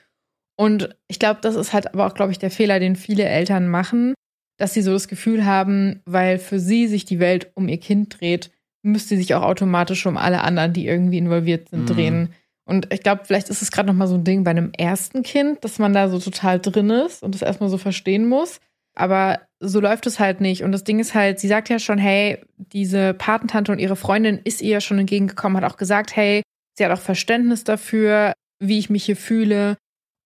[0.57, 3.67] und ich glaube, das ist halt aber auch, glaube ich, der Fehler, den viele Eltern
[3.67, 4.13] machen,
[4.57, 8.19] dass sie so das Gefühl haben, weil für sie sich die Welt um ihr Kind
[8.19, 11.87] dreht, müsste sie sich auch automatisch um alle anderen, die irgendwie involviert sind, mhm.
[11.87, 12.29] drehen.
[12.67, 15.23] Und ich glaube, vielleicht ist es gerade noch mal so ein Ding bei einem ersten
[15.23, 18.59] Kind, dass man da so total drin ist und das erstmal so verstehen muss.
[18.93, 20.63] Aber so läuft es halt nicht.
[20.63, 24.41] Und das Ding ist halt, sie sagt ja schon, hey, diese Patentante und ihre Freundin
[24.43, 26.41] ist ihr schon entgegengekommen, hat auch gesagt, hey,
[26.77, 29.77] sie hat auch Verständnis dafür, wie ich mich hier fühle.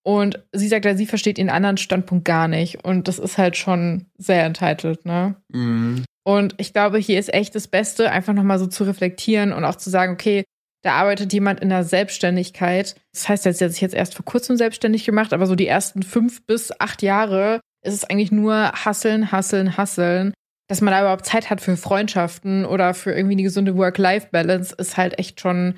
[0.04, 2.84] Und sie sagt ja, sie versteht ihren anderen Standpunkt gar nicht.
[2.84, 5.36] Und das ist halt schon sehr entitled, ne?
[5.48, 6.04] Mhm.
[6.24, 9.76] Und ich glaube, hier ist echt das Beste, einfach nochmal so zu reflektieren und auch
[9.76, 10.44] zu sagen, okay,
[10.82, 12.96] da arbeitet jemand in der Selbstständigkeit.
[13.12, 16.02] Das heißt, er hat sich jetzt erst vor kurzem selbstständig gemacht, aber so die ersten
[16.02, 20.34] fünf bis acht Jahre ist es eigentlich nur hasseln, hasseln, hasseln.
[20.68, 24.96] Dass man da überhaupt Zeit hat für Freundschaften oder für irgendwie eine gesunde Work-Life-Balance, ist
[24.96, 25.74] halt echt schon,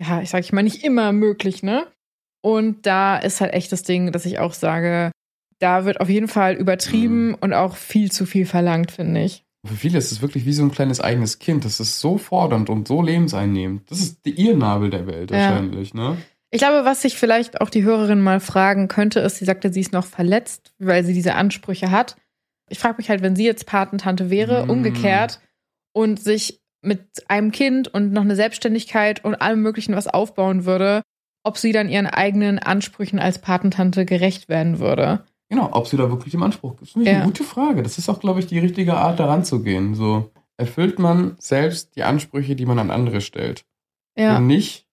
[0.00, 1.86] ja, ich sag ich mal, nicht immer möglich, ne?
[2.42, 5.12] Und da ist halt echt das Ding, dass ich auch sage,
[5.60, 7.34] da wird auf jeden Fall übertrieben mhm.
[7.40, 9.44] und auch viel zu viel verlangt, finde ich.
[9.64, 11.64] Für viele ist es wirklich wie so ein kleines eigenes Kind.
[11.64, 13.90] Das ist so fordernd und so lebenseinnehmend.
[13.90, 15.38] Das ist die, ihr Nabel der Welt ja.
[15.38, 16.16] wahrscheinlich, ne?
[16.50, 19.80] Ich glaube, was sich vielleicht auch die Hörerin mal fragen könnte, ist, sie sagte, sie
[19.80, 22.16] ist noch verletzt, weil sie diese Ansprüche hat.
[22.68, 24.70] Ich frage mich halt, wenn sie jetzt Patentante wäre, mm.
[24.70, 25.40] umgekehrt
[25.94, 31.02] und sich mit einem Kind und noch eine Selbstständigkeit und allem Möglichen was aufbauen würde,
[31.44, 35.24] ob sie dann ihren eigenen Ansprüchen als Patentante gerecht werden würde.
[35.52, 36.96] Genau, ob sie da wirklich im Anspruch ist.
[36.96, 37.16] Das ist ja.
[37.16, 37.82] eine gute Frage.
[37.82, 39.94] Das ist auch, glaube ich, die richtige Art, daran zu gehen.
[39.94, 43.66] So, erfüllt man selbst die Ansprüche, die man an andere stellt?
[44.16, 44.36] Ja.
[44.36, 44.86] Wenn nicht,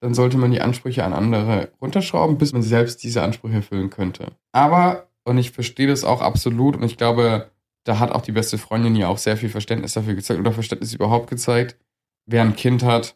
[0.00, 4.28] dann sollte man die Ansprüche an andere runterschrauben, bis man selbst diese Ansprüche erfüllen könnte.
[4.50, 7.50] Aber, und ich verstehe das auch absolut, und ich glaube,
[7.84, 10.94] da hat auch die beste Freundin ja auch sehr viel Verständnis dafür gezeigt oder Verständnis
[10.94, 11.76] überhaupt gezeigt.
[12.24, 13.14] Wer ein Kind hat,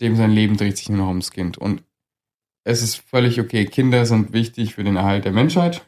[0.00, 1.58] dem sein Leben dreht sich nur noch ums Kind.
[1.58, 1.82] Und
[2.64, 3.66] es ist völlig okay.
[3.66, 5.84] Kinder sind wichtig für den Erhalt der Menschheit.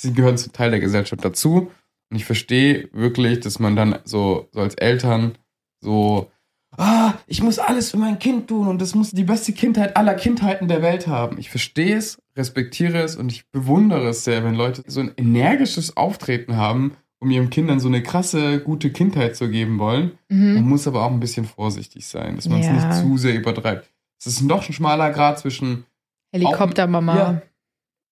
[0.00, 1.70] Sie gehören zum Teil der Gesellschaft dazu.
[2.10, 5.36] Und ich verstehe wirklich, dass man dann so, so als Eltern
[5.80, 6.30] so,
[6.76, 10.14] ah, ich muss alles für mein Kind tun und es muss die beste Kindheit aller
[10.14, 11.38] Kindheiten der Welt haben.
[11.38, 15.96] Ich verstehe es, respektiere es und ich bewundere es sehr, wenn Leute so ein energisches
[15.96, 20.12] Auftreten haben, um ihren Kindern so eine krasse, gute Kindheit zu geben wollen.
[20.28, 20.54] Mhm.
[20.54, 22.72] Man muss aber auch ein bisschen vorsichtig sein, dass man es ja.
[22.72, 23.90] nicht zu sehr übertreibt.
[24.18, 25.84] Es ist noch ein schmaler Grad zwischen
[26.32, 27.16] Helikoptermama.
[27.16, 27.42] Ja,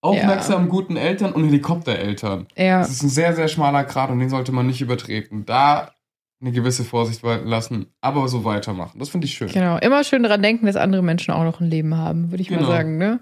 [0.06, 0.68] aufmerksam ja.
[0.68, 2.46] guten Eltern und Helikoptereltern.
[2.56, 2.80] Ja.
[2.80, 5.44] Das ist ein sehr, sehr schmaler Grad und den sollte man nicht übertreten.
[5.44, 5.92] Da
[6.40, 8.98] eine gewisse Vorsicht walten lassen, aber so weitermachen.
[8.98, 9.48] Das finde ich schön.
[9.48, 12.48] Genau, immer schön daran denken, dass andere Menschen auch noch ein Leben haben, würde ich
[12.48, 12.62] Genau.
[12.62, 13.20] mal sagen, ne?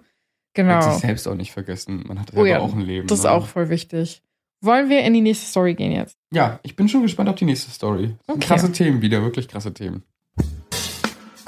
[0.55, 0.77] Genau.
[0.77, 2.05] Und sich selbst auch nicht vergessen.
[2.07, 3.07] Man hat Oh ja, auch ein Leben.
[3.07, 3.31] Das ist ne?
[3.33, 4.23] auch voll wichtig.
[4.61, 6.17] Wollen wir in die nächste Story gehen jetzt?
[6.33, 8.15] Ja, ich bin schon gespannt auf die nächste Story.
[8.27, 8.41] Okay.
[8.41, 10.05] Krasse Themen wieder, wirklich krasse Themen.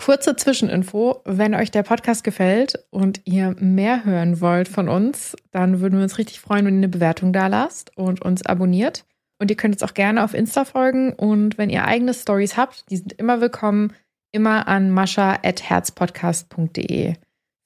[0.06, 5.80] Kurze Zwischeninfo, wenn euch der Podcast gefällt und ihr mehr hören wollt von uns, dann
[5.80, 9.04] würden wir uns richtig freuen, wenn ihr eine Bewertung da lasst und uns abonniert.
[9.40, 12.88] Und ihr könnt uns auch gerne auf Insta folgen und wenn ihr eigene Stories habt,
[12.88, 13.94] die sind immer willkommen,
[14.30, 17.14] immer an mascha.herzpodcast.de.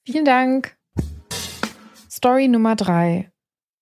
[0.03, 0.75] Vielen Dank.
[2.09, 3.29] Story Nummer drei.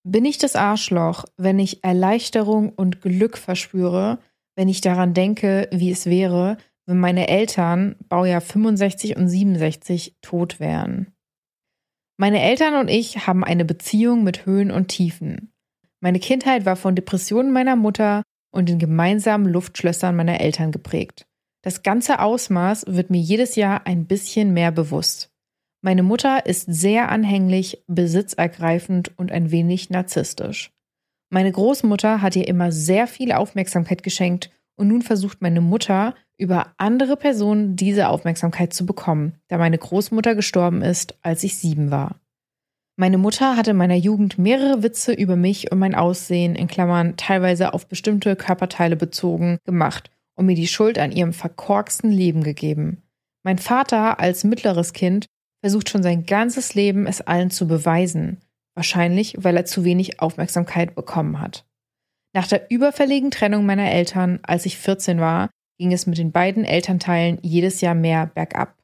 [0.02, 4.18] Bin ich das Arschloch, wenn ich Erleichterung und Glück verspüre,
[4.54, 6.58] wenn ich daran denke, wie es wäre,
[6.90, 11.14] wenn meine Eltern, Baujahr 65 und 67, tot wären?
[12.16, 15.52] Meine Eltern und ich haben eine Beziehung mit Höhen und Tiefen.
[16.00, 21.26] Meine Kindheit war von Depressionen meiner Mutter und den gemeinsamen Luftschlössern meiner Eltern geprägt.
[21.62, 25.30] Das ganze Ausmaß wird mir jedes Jahr ein bisschen mehr bewusst.
[25.82, 30.72] Meine Mutter ist sehr anhänglich, besitzergreifend und ein wenig narzisstisch.
[31.30, 34.50] Meine Großmutter hat ihr immer sehr viel Aufmerksamkeit geschenkt
[34.80, 40.34] und nun versucht meine Mutter über andere Personen diese Aufmerksamkeit zu bekommen, da meine Großmutter
[40.34, 42.18] gestorben ist, als ich sieben war.
[42.96, 47.16] Meine Mutter hatte in meiner Jugend mehrere Witze über mich und mein Aussehen, in Klammern
[47.18, 53.02] teilweise auf bestimmte Körperteile bezogen, gemacht und mir die Schuld an ihrem verkorksten Leben gegeben.
[53.42, 55.26] Mein Vater als mittleres Kind
[55.60, 58.38] versucht schon sein ganzes Leben, es allen zu beweisen.
[58.74, 61.66] Wahrscheinlich, weil er zu wenig Aufmerksamkeit bekommen hat.
[62.32, 66.64] Nach der überfälligen Trennung meiner Eltern, als ich 14 war, ging es mit den beiden
[66.64, 68.76] Elternteilen jedes Jahr mehr bergab.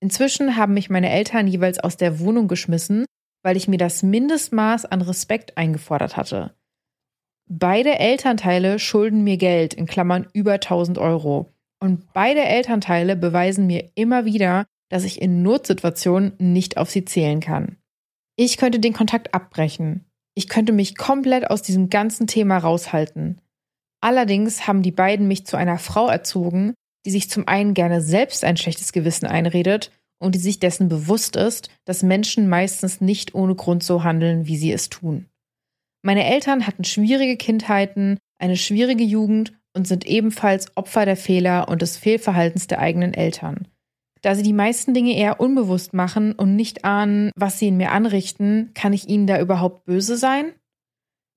[0.00, 3.04] Inzwischen haben mich meine Eltern jeweils aus der Wohnung geschmissen,
[3.42, 6.54] weil ich mir das Mindestmaß an Respekt eingefordert hatte.
[7.48, 11.50] Beide Elternteile schulden mir Geld, in Klammern über 1000 Euro.
[11.82, 17.40] Und beide Elternteile beweisen mir immer wieder, dass ich in Notsituationen nicht auf sie zählen
[17.40, 17.76] kann.
[18.36, 20.09] Ich könnte den Kontakt abbrechen.
[20.40, 23.42] Ich könnte mich komplett aus diesem ganzen Thema raushalten.
[24.00, 26.72] Allerdings haben die beiden mich zu einer Frau erzogen,
[27.04, 31.36] die sich zum einen gerne selbst ein schlechtes Gewissen einredet und die sich dessen bewusst
[31.36, 35.26] ist, dass Menschen meistens nicht ohne Grund so handeln, wie sie es tun.
[36.00, 41.82] Meine Eltern hatten schwierige Kindheiten, eine schwierige Jugend und sind ebenfalls Opfer der Fehler und
[41.82, 43.68] des Fehlverhaltens der eigenen Eltern.
[44.22, 47.92] Da sie die meisten Dinge eher unbewusst machen und nicht ahnen, was sie in mir
[47.92, 50.52] anrichten, kann ich ihnen da überhaupt böse sein?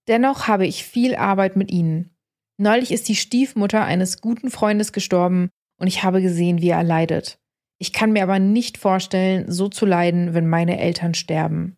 [0.08, 2.16] Dennoch habe ich viel Arbeit mit ihnen.
[2.58, 7.40] Neulich ist die Stiefmutter eines guten Freundes gestorben und ich habe gesehen, wie er leidet.
[7.80, 11.78] Ich kann mir aber nicht vorstellen, so zu leiden, wenn meine Eltern sterben.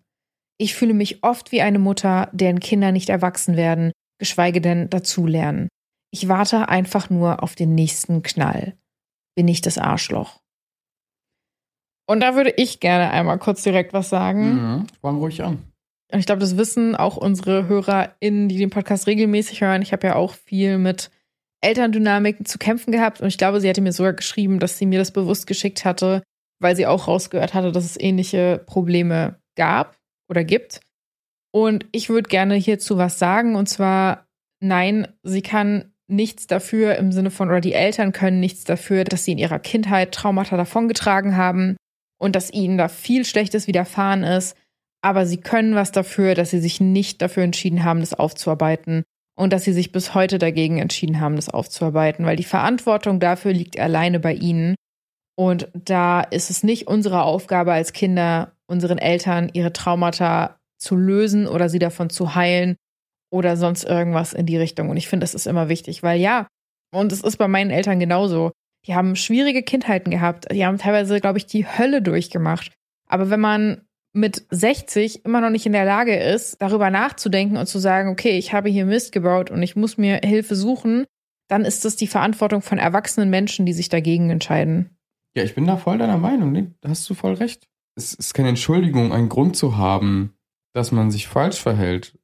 [0.58, 5.68] Ich fühle mich oft wie eine Mutter, deren Kinder nicht erwachsen werden, geschweige denn dazulernen.
[6.12, 8.78] Ich warte einfach nur auf den nächsten Knall.
[9.36, 10.40] Bin ich das Arschloch?
[12.08, 14.54] Und da würde ich gerne einmal kurz direkt was sagen.
[14.54, 14.88] Mhm.
[15.02, 15.64] Fang ruhig an.
[16.12, 19.82] Und ich glaube, das wissen auch unsere HörerInnen, die den Podcast regelmäßig hören.
[19.82, 21.10] Ich habe ja auch viel mit
[21.62, 23.22] Elterndynamiken zu kämpfen gehabt.
[23.22, 26.22] Und ich glaube, sie hatte mir sogar geschrieben, dass sie mir das bewusst geschickt hatte,
[26.60, 29.98] weil sie auch rausgehört hatte, dass es ähnliche Probleme gab
[30.30, 30.82] oder gibt.
[31.52, 33.56] Und ich würde gerne hierzu was sagen.
[33.56, 34.28] Und zwar,
[34.60, 39.26] nein, sie kann nichts dafür im Sinne von, oder die Eltern können nichts dafür, dass
[39.26, 41.78] sie in ihrer Kindheit Traumata davongetragen haben
[42.18, 44.58] und dass ihnen da viel Schlechtes widerfahren ist.
[45.02, 49.04] Aber sie können was dafür, dass sie sich nicht dafür entschieden haben, das aufzuarbeiten
[49.38, 53.54] und dass sie sich bis heute dagegen entschieden haben, das aufzuarbeiten, weil die Verantwortung dafür
[53.54, 54.76] liegt alleine bei ihnen.
[55.38, 61.48] Und da ist es nicht unsere Aufgabe als Kinder, unseren Eltern ihre Traumata zu lösen
[61.48, 62.78] oder sie davon zu heilen
[63.32, 64.90] oder sonst irgendwas in die Richtung.
[64.90, 66.48] Und ich finde, das ist immer wichtig, weil ja,
[66.94, 68.52] und es ist bei meinen Eltern genauso.
[68.88, 70.52] Die haben schwierige Kindheiten gehabt.
[70.52, 72.72] Die haben teilweise, glaube ich, die Hölle durchgemacht.
[73.08, 73.82] Aber wenn man
[74.14, 78.38] mit 60 immer noch nicht in der Lage ist, darüber nachzudenken und zu sagen, okay,
[78.38, 81.06] ich habe hier Mist gebaut und ich muss mir Hilfe suchen,
[81.50, 84.98] dann ist das die Verantwortung von erwachsenen Menschen, die sich dagegen entscheiden.
[85.36, 86.52] Ja, ich bin da voll deiner Meinung.
[86.52, 87.68] Nee, da hast du voll recht.
[87.96, 90.34] Es ist keine Entschuldigung, einen Grund zu haben,
[90.74, 92.18] dass man sich falsch verhält.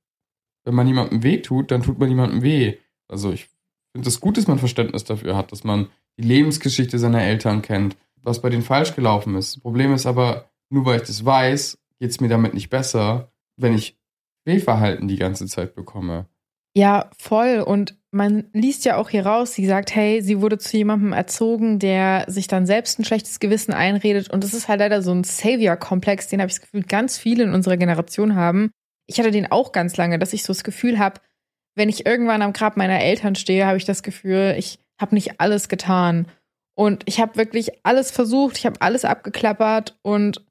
[0.63, 2.77] Wenn man jemandem weh tut, dann tut man jemandem weh.
[3.07, 3.49] Also ich
[3.93, 7.97] finde es gut, dass man Verständnis dafür hat, dass man die Lebensgeschichte seiner Eltern kennt,
[8.21, 9.55] was bei denen falsch gelaufen ist.
[9.55, 13.31] Das Problem ist aber, nur weil ich das weiß, geht es mir damit nicht besser,
[13.57, 13.97] wenn ich
[14.43, 16.27] Fehlverhalten die ganze Zeit bekomme.
[16.75, 17.59] Ja, voll.
[17.59, 21.79] Und man liest ja auch hier raus, sie sagt, hey, sie wurde zu jemandem erzogen,
[21.79, 24.29] der sich dann selbst ein schlechtes Gewissen einredet.
[24.29, 27.43] Und das ist halt leider so ein Savior-Komplex, den habe ich das Gefühl, ganz viele
[27.43, 28.71] in unserer Generation haben.
[29.07, 31.19] Ich hatte den auch ganz lange, dass ich so das Gefühl habe,
[31.75, 35.39] wenn ich irgendwann am Grab meiner Eltern stehe, habe ich das Gefühl, ich habe nicht
[35.39, 36.27] alles getan.
[36.75, 40.45] Und ich habe wirklich alles versucht, ich habe alles abgeklappert und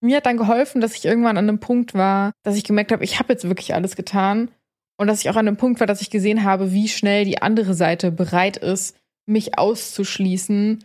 [0.00, 3.04] mir hat dann geholfen, dass ich irgendwann an einem Punkt war, dass ich gemerkt habe,
[3.04, 4.50] ich habe jetzt wirklich alles getan
[4.98, 7.40] und dass ich auch an einem Punkt war, dass ich gesehen habe, wie schnell die
[7.40, 8.96] andere Seite bereit ist,
[9.26, 10.84] mich auszuschließen,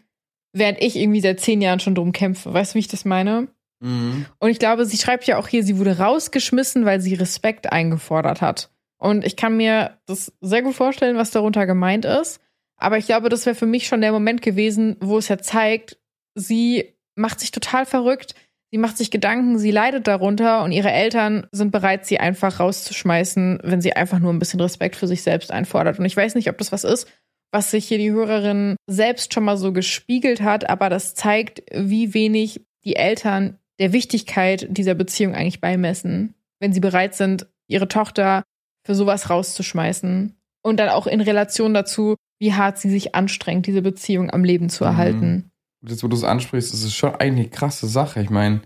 [0.54, 2.54] während ich irgendwie seit zehn Jahren schon drum kämpfe.
[2.54, 3.48] Weißt du, wie ich das meine?
[3.80, 4.26] Mhm.
[4.40, 8.42] Und ich glaube, sie schreibt ja auch hier, sie wurde rausgeschmissen, weil sie Respekt eingefordert
[8.42, 8.70] hat.
[9.00, 12.40] Und ich kann mir das sehr gut vorstellen, was darunter gemeint ist.
[12.78, 15.98] Aber ich glaube, das wäre für mich schon der Moment gewesen, wo es ja zeigt,
[16.36, 18.36] sie macht sich total verrückt,
[18.72, 23.60] sie macht sich Gedanken, sie leidet darunter und ihre Eltern sind bereit, sie einfach rauszuschmeißen,
[23.64, 25.98] wenn sie einfach nur ein bisschen Respekt für sich selbst einfordert.
[26.00, 27.08] Und ich weiß nicht, ob das was ist,
[27.52, 32.14] was sich hier die Hörerin selbst schon mal so gespiegelt hat, aber das zeigt, wie
[32.14, 38.44] wenig die Eltern der Wichtigkeit dieser Beziehung eigentlich beimessen, wenn sie bereit sind, ihre Tochter
[38.86, 40.37] für sowas rauszuschmeißen.
[40.64, 44.70] Und dann auch in Relation dazu, wie hart sie sich anstrengt, diese Beziehung am Leben
[44.70, 44.90] zu mhm.
[44.90, 45.52] erhalten.
[45.86, 48.22] Jetzt, wo du es ansprichst, ist schon eigentlich eine krasse Sache.
[48.22, 48.62] Ich meine,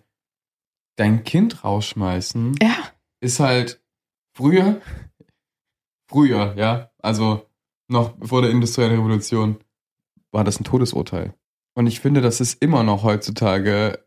[0.96, 2.76] dein Kind rausschmeißen ja.
[3.20, 3.82] ist halt
[4.34, 4.82] früher,
[6.08, 7.46] früher, ja, also
[7.88, 9.58] noch vor der industriellen Revolution,
[10.32, 11.34] war das ein Todesurteil.
[11.74, 14.00] Und ich finde, das ist immer noch heutzutage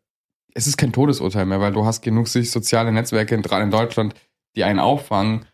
[0.54, 4.14] es ist kein Todesurteil mehr, weil du hast genug soziale Netzwerke, gerade in Deutschland,
[4.56, 5.46] die einen auffangen.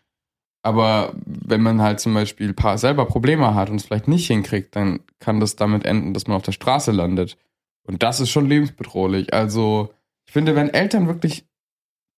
[0.63, 4.99] Aber wenn man halt zum Beispiel selber Probleme hat und es vielleicht nicht hinkriegt, dann
[5.19, 7.37] kann das damit enden, dass man auf der Straße landet.
[7.83, 9.33] Und das ist schon lebensbedrohlich.
[9.33, 9.93] Also,
[10.27, 11.45] ich finde, wenn Eltern wirklich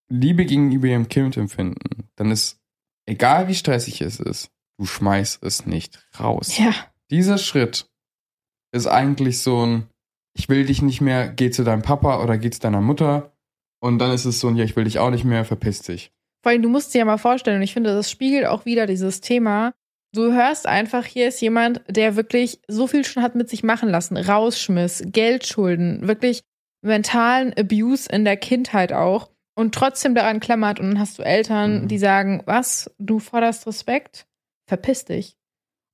[0.10, 2.60] Liebe gegenüber ihrem Kind empfinden, dann ist,
[3.06, 6.58] egal wie stressig es ist, du schmeißt es nicht raus.
[6.58, 6.74] Ja.
[7.10, 7.90] Dieser Schritt
[8.74, 9.88] ist eigentlich so ein,
[10.36, 13.32] ich will dich nicht mehr, geh zu deinem Papa oder geh zu deiner Mutter.
[13.80, 16.12] Und dann ist es so ein, ja, ich will dich auch nicht mehr, verpiss dich.
[16.44, 18.86] Vor allem, du musst dir ja mal vorstellen, und ich finde, das spiegelt auch wieder
[18.86, 19.74] dieses Thema.
[20.14, 23.90] Du hörst einfach, hier ist jemand, der wirklich so viel schon hat mit sich machen
[23.90, 24.18] lassen.
[24.18, 26.42] Rausschmiss, Geldschulden, wirklich
[26.82, 29.32] mentalen Abuse in der Kindheit auch.
[29.56, 30.80] Und trotzdem daran klammert.
[30.80, 31.88] Und dann hast du Eltern, mhm.
[31.88, 34.28] die sagen, was, du forderst Respekt?
[34.68, 35.38] Verpiss dich.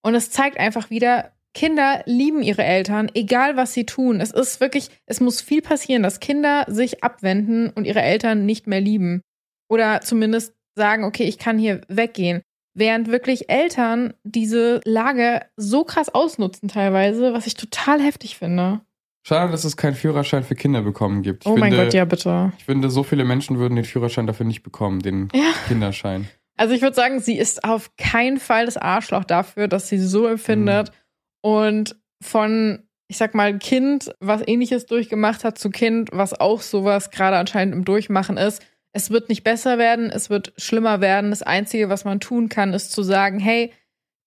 [0.01, 4.21] Und es zeigt einfach wieder, Kinder lieben ihre Eltern, egal was sie tun.
[4.21, 8.65] Es ist wirklich, es muss viel passieren, dass Kinder sich abwenden und ihre Eltern nicht
[8.65, 9.21] mehr lieben.
[9.69, 12.41] Oder zumindest sagen, okay, ich kann hier weggehen.
[12.73, 18.81] Während wirklich Eltern diese Lage so krass ausnutzen teilweise, was ich total heftig finde.
[19.25, 21.45] Schade, dass es keinen Führerschein für Kinder bekommen gibt.
[21.45, 22.53] Ich oh mein Gott, ja, bitte.
[22.57, 25.51] Ich finde, so viele Menschen würden den Führerschein dafür nicht bekommen, den ja.
[25.67, 26.27] Kinderschein.
[26.57, 30.25] Also ich würde sagen, sie ist auf keinen Fall das Arschloch dafür, dass sie so
[30.25, 30.89] empfindet.
[30.89, 30.93] Mhm
[31.41, 37.11] und von, ich sag mal, Kind, was ähnliches durchgemacht hat, zu Kind, was auch sowas
[37.11, 38.65] gerade anscheinend im Durchmachen ist.
[38.91, 41.29] Es wird nicht besser werden, es wird schlimmer werden.
[41.29, 43.71] Das Einzige, was man tun kann, ist zu sagen, hey,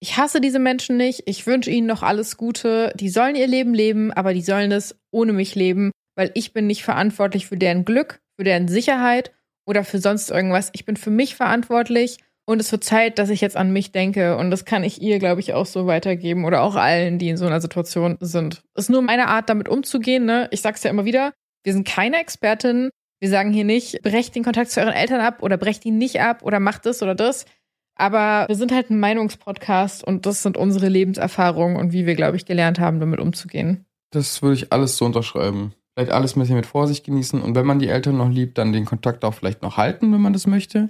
[0.01, 3.75] ich hasse diese Menschen nicht, ich wünsche ihnen noch alles Gute, die sollen ihr Leben
[3.75, 7.85] leben, aber die sollen es ohne mich leben, weil ich bin nicht verantwortlich für deren
[7.85, 9.33] Glück, für deren Sicherheit
[9.67, 10.71] oder für sonst irgendwas.
[10.73, 14.37] Ich bin für mich verantwortlich und es wird Zeit, dass ich jetzt an mich denke.
[14.37, 16.45] Und das kann ich ihr, glaube ich, auch so weitergeben.
[16.45, 18.63] Oder auch allen, die in so einer Situation sind.
[18.75, 20.25] Es ist nur meine Art, damit umzugehen.
[20.25, 20.49] Ne?
[20.51, 21.33] Ich sag's ja immer wieder,
[21.63, 22.91] wir sind keine Expertinnen.
[23.23, 26.21] Wir sagen hier nicht, brecht den Kontakt zu euren Eltern ab oder brecht ihn nicht
[26.21, 27.47] ab oder macht das oder das.
[27.95, 32.37] Aber wir sind halt ein Meinungspodcast und das sind unsere Lebenserfahrungen und wie wir, glaube
[32.37, 33.85] ich, gelernt haben, damit umzugehen.
[34.11, 35.73] Das würde ich alles so unterschreiben.
[35.95, 38.73] Vielleicht alles ein bisschen mit Vorsicht genießen und wenn man die Eltern noch liebt, dann
[38.73, 40.89] den Kontakt auch vielleicht noch halten, wenn man das möchte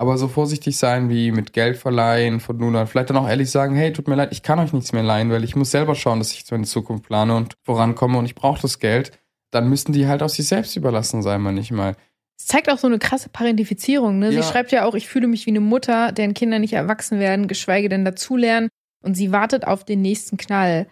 [0.00, 2.86] aber so vorsichtig sein wie mit Geld verleihen von nun an.
[2.86, 5.30] Vielleicht dann auch ehrlich sagen, hey, tut mir leid, ich kann euch nichts mehr leihen,
[5.30, 8.62] weil ich muss selber schauen, dass ich in Zukunft plane und vorankomme und ich brauche
[8.62, 9.19] das Geld.
[9.50, 11.96] Dann müssten die halt auf sich selbst überlassen sein, manchmal.
[12.38, 14.18] Es zeigt auch so eine krasse Parentifizierung.
[14.18, 14.30] Ne?
[14.30, 14.42] Ja.
[14.42, 17.48] Sie schreibt ja auch, ich fühle mich wie eine Mutter, deren Kinder nicht erwachsen werden,
[17.48, 18.68] geschweige denn dazulernen.
[19.02, 20.86] Und sie wartet auf den nächsten Knall.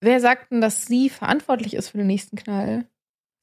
[0.00, 2.86] Wer sagt denn, dass sie verantwortlich ist für den nächsten Knall?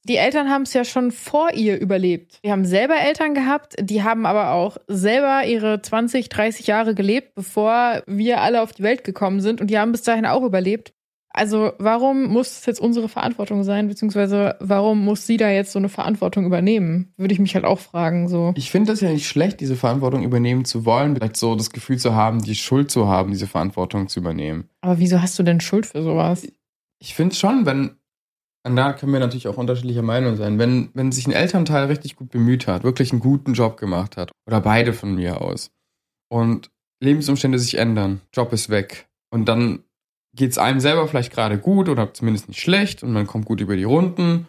[0.04, 2.38] Die Eltern haben es ja schon vor ihr überlebt.
[2.42, 7.34] Wir haben selber Eltern gehabt, die haben aber auch selber ihre 20, 30 Jahre gelebt,
[7.34, 10.94] bevor wir alle auf die Welt gekommen sind und die haben bis dahin auch überlebt.
[11.32, 15.78] Also warum muss es jetzt unsere Verantwortung sein, beziehungsweise warum muss sie da jetzt so
[15.78, 17.12] eine Verantwortung übernehmen?
[17.16, 18.28] Würde ich mich halt auch fragen.
[18.28, 18.52] So.
[18.56, 21.98] Ich finde das ja nicht schlecht, diese Verantwortung übernehmen zu wollen, vielleicht so das Gefühl
[21.98, 24.68] zu haben, die Schuld zu haben, diese Verantwortung zu übernehmen.
[24.80, 26.48] Aber wieso hast du denn Schuld für sowas?
[26.98, 27.92] Ich finde schon, wenn
[28.62, 30.58] und da können wir natürlich auch unterschiedlicher Meinung sein.
[30.58, 34.32] Wenn, wenn sich ein Elternteil richtig gut bemüht hat, wirklich einen guten Job gemacht hat,
[34.46, 35.70] oder beide von mir aus,
[36.28, 36.70] und
[37.02, 39.84] Lebensumstände sich ändern, Job ist weg, und dann
[40.34, 43.60] geht es einem selber vielleicht gerade gut oder zumindest nicht schlecht und man kommt gut
[43.60, 44.48] über die Runden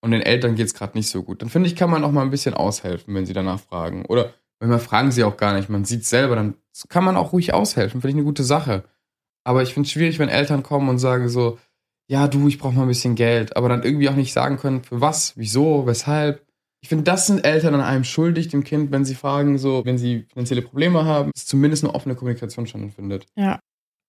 [0.00, 2.12] und den Eltern geht es gerade nicht so gut, dann finde ich, kann man auch
[2.12, 4.04] mal ein bisschen aushelfen, wenn sie danach fragen.
[4.06, 6.54] Oder wenn man fragen sie auch gar nicht, man sieht selber, dann
[6.88, 8.84] kann man auch ruhig aushelfen, finde ich eine gute Sache.
[9.44, 11.58] Aber ich finde es schwierig, wenn Eltern kommen und sagen so,
[12.08, 14.82] ja, du, ich brauche mal ein bisschen Geld, aber dann irgendwie auch nicht sagen können,
[14.82, 16.46] für was, wieso, weshalb.
[16.80, 19.98] Ich finde, das sind Eltern an einem schuldig, dem Kind, wenn sie fragen, so, wenn
[19.98, 23.26] sie finanzielle Probleme haben, dass zumindest eine offene Kommunikation stattfindet.
[23.36, 23.58] Ja.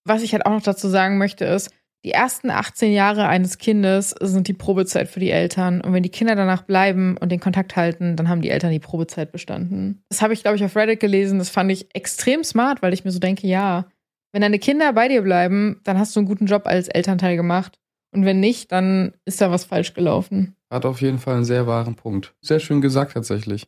[0.06, 1.72] Was ich halt auch noch dazu sagen möchte, ist,
[2.06, 5.82] die ersten 18 Jahre eines Kindes sind die Probezeit für die Eltern.
[5.82, 8.80] Und wenn die Kinder danach bleiben und den Kontakt halten, dann haben die Eltern die
[8.80, 10.02] Probezeit bestanden.
[10.08, 11.39] Das habe ich, glaube ich, auf Reddit gelesen.
[11.39, 13.86] Das fand ich extrem smart, weil ich mir so denke, ja,
[14.32, 17.78] wenn deine Kinder bei dir bleiben, dann hast du einen guten Job als Elternteil gemacht.
[18.12, 20.56] Und wenn nicht, dann ist da was falsch gelaufen.
[20.72, 22.34] Hat auf jeden Fall einen sehr wahren Punkt.
[22.41, 23.68] Sehr schön gesagt tatsächlich.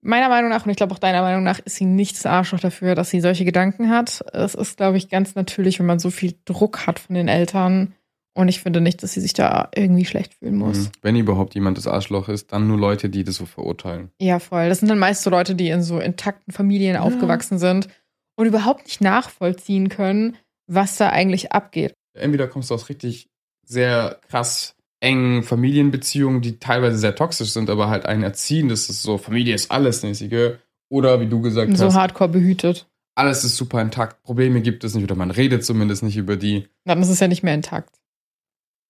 [0.00, 2.60] Meiner Meinung nach, und ich glaube auch deiner Meinung nach, ist sie nicht das Arschloch
[2.60, 4.24] dafür, dass sie solche Gedanken hat.
[4.32, 7.94] Es ist, glaube ich, ganz natürlich, wenn man so viel Druck hat von den Eltern.
[8.34, 10.78] Und ich finde nicht, dass sie sich da irgendwie schlecht fühlen muss.
[10.78, 10.90] Mhm.
[11.02, 14.12] Wenn überhaupt jemand das Arschloch ist, dann nur Leute, die das so verurteilen.
[14.20, 14.68] Ja, voll.
[14.68, 17.00] Das sind dann meist so Leute, die in so intakten Familien ja.
[17.00, 17.88] aufgewachsen sind
[18.36, 20.36] und überhaupt nicht nachvollziehen können,
[20.68, 21.94] was da eigentlich abgeht.
[22.14, 23.28] Entweder kommst du aus richtig
[23.64, 29.02] sehr krass engen Familienbeziehungen, die teilweise sehr toxisch sind, aber halt einen erziehen, das ist
[29.02, 30.56] so, Familie ist alles mäßige.
[30.90, 31.92] Oder wie du gesagt so hast.
[31.92, 32.88] So hardcore behütet.
[33.14, 34.22] Alles ist super intakt.
[34.22, 36.68] Probleme gibt es nicht oder man redet zumindest nicht über die.
[36.84, 38.00] Dann ist es ja nicht mehr intakt.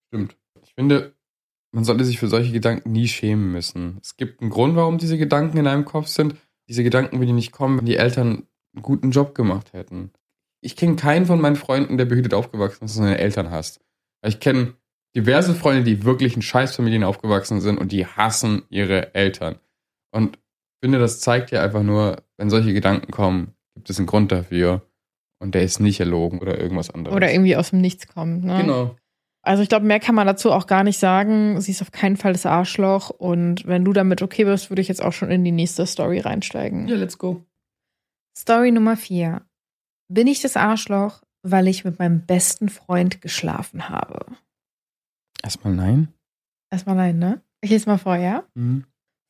[0.09, 0.36] Stimmt.
[0.62, 1.14] Ich finde,
[1.72, 3.98] man sollte sich für solche Gedanken nie schämen müssen.
[4.00, 6.36] Es gibt einen Grund, warum diese Gedanken in einem Kopf sind.
[6.68, 10.12] Diese Gedanken würden nicht kommen, wenn die Eltern einen guten Job gemacht hätten.
[10.61, 13.80] Ich kenne keinen von meinen Freunden, der behütet aufgewachsen ist und seine Eltern hasst.
[14.24, 14.74] Ich kenne
[15.18, 19.56] diverse Freunde, die wirklich in Scheißfamilien aufgewachsen sind und die hassen ihre Eltern.
[20.12, 24.06] Und ich finde, das zeigt ja einfach nur, wenn solche Gedanken kommen, gibt es einen
[24.06, 24.82] Grund dafür.
[25.40, 27.16] Und der ist nicht erlogen oder irgendwas anderes.
[27.16, 28.44] Oder irgendwie aus dem Nichts kommt.
[28.44, 28.62] Ne?
[28.62, 28.96] Genau.
[29.42, 31.60] Also ich glaube, mehr kann man dazu auch gar nicht sagen.
[31.60, 33.10] Sie ist auf keinen Fall das Arschloch.
[33.10, 36.20] Und wenn du damit okay bist, würde ich jetzt auch schon in die nächste Story
[36.20, 36.88] reinsteigen.
[36.88, 37.44] Ja, let's go.
[38.36, 39.42] Story Nummer 4.
[40.08, 44.26] Bin ich das Arschloch, weil ich mit meinem besten Freund geschlafen habe?
[45.43, 46.09] Erstmal nein.
[46.70, 47.43] Erstmal nein, ne?
[47.61, 48.45] Ich lese mal vor, ja?
[48.55, 48.84] Mhm.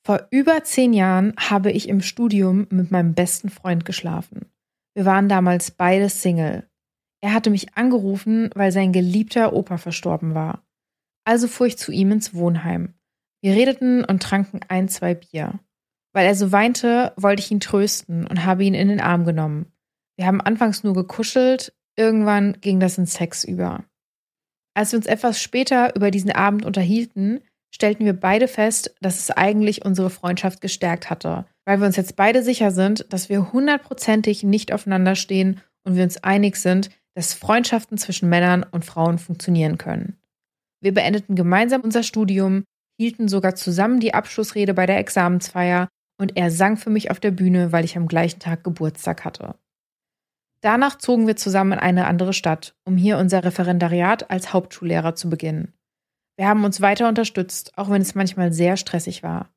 [0.04, 4.46] Vor über zehn Jahren habe ich im Studium mit meinem besten Freund geschlafen.
[4.94, 6.68] Wir waren damals beide Single.
[7.20, 10.64] Er hatte mich angerufen, weil sein geliebter Opa verstorben war.
[11.24, 12.94] Also fuhr ich zu ihm ins Wohnheim.
[13.42, 15.60] Wir redeten und tranken ein, zwei Bier.
[16.12, 19.72] Weil er so weinte, wollte ich ihn trösten und habe ihn in den Arm genommen.
[20.16, 23.84] Wir haben anfangs nur gekuschelt, irgendwann ging das in Sex über.
[24.78, 27.40] Als wir uns etwas später über diesen Abend unterhielten,
[27.74, 32.14] stellten wir beide fest, dass es eigentlich unsere Freundschaft gestärkt hatte, weil wir uns jetzt
[32.14, 37.34] beide sicher sind, dass wir hundertprozentig nicht aufeinander stehen und wir uns einig sind, dass
[37.34, 40.16] Freundschaften zwischen Männern und Frauen funktionieren können.
[40.80, 42.62] Wir beendeten gemeinsam unser Studium,
[43.00, 45.88] hielten sogar zusammen die Abschlussrede bei der Examensfeier
[46.20, 49.56] und er sang für mich auf der Bühne, weil ich am gleichen Tag Geburtstag hatte.
[50.60, 55.30] Danach zogen wir zusammen in eine andere Stadt, um hier unser Referendariat als Hauptschullehrer zu
[55.30, 55.74] beginnen.
[56.36, 59.50] Wir haben uns weiter unterstützt, auch wenn es manchmal sehr stressig war.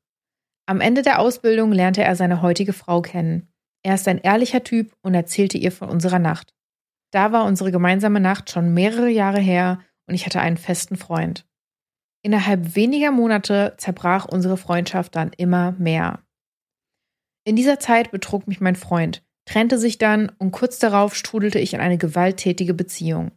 [0.66, 3.52] Am Ende der Ausbildung lernte er seine heutige Frau kennen.
[3.84, 6.54] Er ist ein ehrlicher Typ und erzählte ihr von unserer Nacht.
[7.12, 11.46] Da war unsere gemeinsame Nacht schon mehrere Jahre her und ich hatte einen festen Freund.
[12.24, 16.20] Innerhalb weniger Monate zerbrach unsere Freundschaft dann immer mehr.
[17.44, 21.74] In dieser Zeit betrug mich mein Freund, trennte sich dann und kurz darauf strudelte ich
[21.74, 23.32] in eine gewalttätige Beziehung.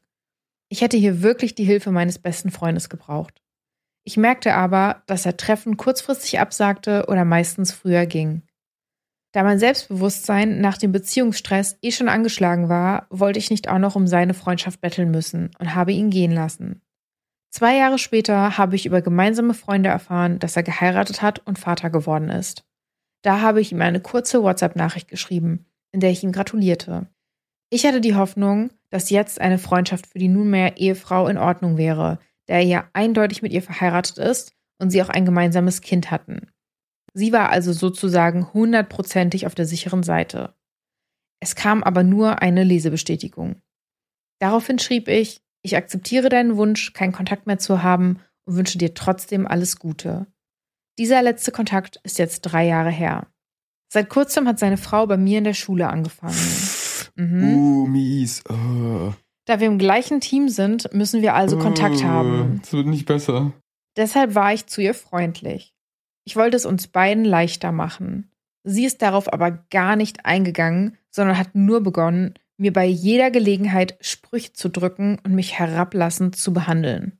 [0.69, 3.41] Ich hätte hier wirklich die Hilfe meines besten Freundes gebraucht.
[4.03, 8.43] Ich merkte aber, dass er Treffen kurzfristig absagte oder meistens früher ging.
[9.31, 13.95] Da mein Selbstbewusstsein nach dem Beziehungsstress eh schon angeschlagen war, wollte ich nicht auch noch
[13.95, 16.81] um seine Freundschaft betteln müssen und habe ihn gehen lassen.
[17.49, 21.89] Zwei Jahre später habe ich über gemeinsame Freunde erfahren, dass er geheiratet hat und Vater
[21.89, 22.63] geworden ist.
[23.23, 25.65] Da habe ich ihm eine kurze WhatsApp-Nachricht geschrieben,
[25.95, 27.07] in der ich ihm gratulierte.
[27.69, 32.19] Ich hatte die Hoffnung, dass jetzt eine Freundschaft für die nunmehr Ehefrau in Ordnung wäre,
[32.47, 36.51] da er ja eindeutig mit ihr verheiratet ist und sie auch ein gemeinsames Kind hatten.
[37.13, 40.53] Sie war also sozusagen hundertprozentig auf der sicheren Seite.
[41.39, 43.61] Es kam aber nur eine Lesebestätigung.
[44.39, 48.93] Daraufhin schrieb ich, ich akzeptiere deinen Wunsch, keinen Kontakt mehr zu haben und wünsche dir
[48.93, 50.27] trotzdem alles Gute.
[50.99, 53.27] Dieser letzte Kontakt ist jetzt drei Jahre her.
[53.95, 56.35] Seit kurzem hat seine Frau bei mir in der Schule angefangen.
[57.15, 57.43] Mhm.
[57.45, 58.43] Uh, mies.
[58.49, 59.13] Uh.
[59.45, 62.59] Da wir im gleichen Team sind, müssen wir also uh, Kontakt haben.
[62.61, 63.53] Es wird nicht besser.
[63.95, 65.73] Deshalb war ich zu ihr freundlich.
[66.25, 68.29] Ich wollte es uns beiden leichter machen.
[68.65, 73.97] Sie ist darauf aber gar nicht eingegangen, sondern hat nur begonnen, mir bei jeder Gelegenheit
[74.01, 77.17] Sprüche zu drücken und mich herablassend zu behandeln.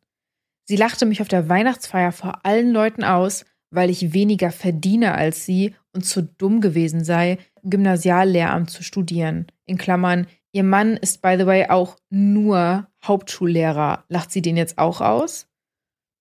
[0.66, 5.46] Sie lachte mich auf der Weihnachtsfeier vor allen Leuten aus, weil ich weniger verdiene als
[5.46, 9.48] sie und zu dumm gewesen sei, Gymnasiallehramt zu studieren.
[9.66, 14.06] In Klammern, Ihr Mann ist, by the way, auch nur Hauptschullehrer.
[14.08, 15.50] Lacht sie den jetzt auch aus?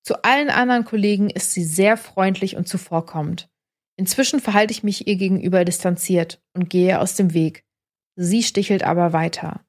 [0.02, 3.48] Zu allen anderen Kollegen ist sie sehr freundlich und zuvorkommend.
[3.96, 7.64] Inzwischen verhalte ich mich ihr gegenüber distanziert und gehe aus dem Weg.
[8.16, 9.64] Sie stichelt aber weiter.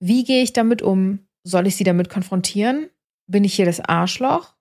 [0.00, 1.20] Wie gehe ich damit um?
[1.44, 2.90] Soll ich sie damit konfrontieren?
[3.28, 4.56] Bin ich hier das Arschloch?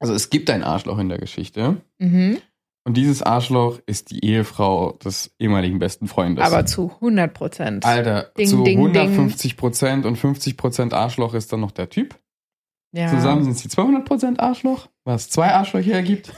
[0.00, 1.80] Also es gibt ein Arschloch in der Geschichte.
[1.98, 2.38] Mhm.
[2.86, 6.44] Und dieses Arschloch ist die Ehefrau des ehemaligen besten Freundes.
[6.46, 7.84] Aber zu 100 Prozent.
[7.84, 12.14] Alter, Ding, zu ding, 150 Prozent und 50 Prozent Arschloch ist dann noch der Typ.
[12.92, 13.08] Ja.
[13.08, 16.32] Zusammen sind sie 200 Prozent Arschloch, was zwei Arschlöcher ergibt.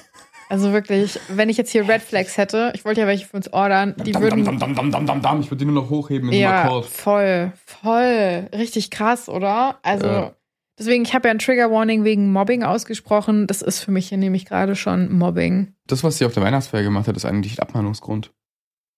[0.49, 3.53] Also wirklich, wenn ich jetzt hier Red Flags hätte, ich wollte ja welche für uns
[3.53, 4.59] ordern, die Dam, würden.
[4.59, 5.41] dam, dam.
[5.41, 6.87] Ich würde die nur noch hochheben in einem Ja, Akkord.
[6.87, 8.49] voll, voll.
[8.57, 9.79] Richtig krass, oder?
[9.83, 10.33] Also, Ja.
[10.79, 13.47] Deswegen, ich habe ja ein Trigger Warning wegen Mobbing ausgesprochen.
[13.47, 15.75] Das ist für mich hier nämlich gerade schon Mobbing.
[15.87, 18.33] Das, was sie auf der Weihnachtsfeier gemacht hat, ist eigentlich Abmahnungsgrund.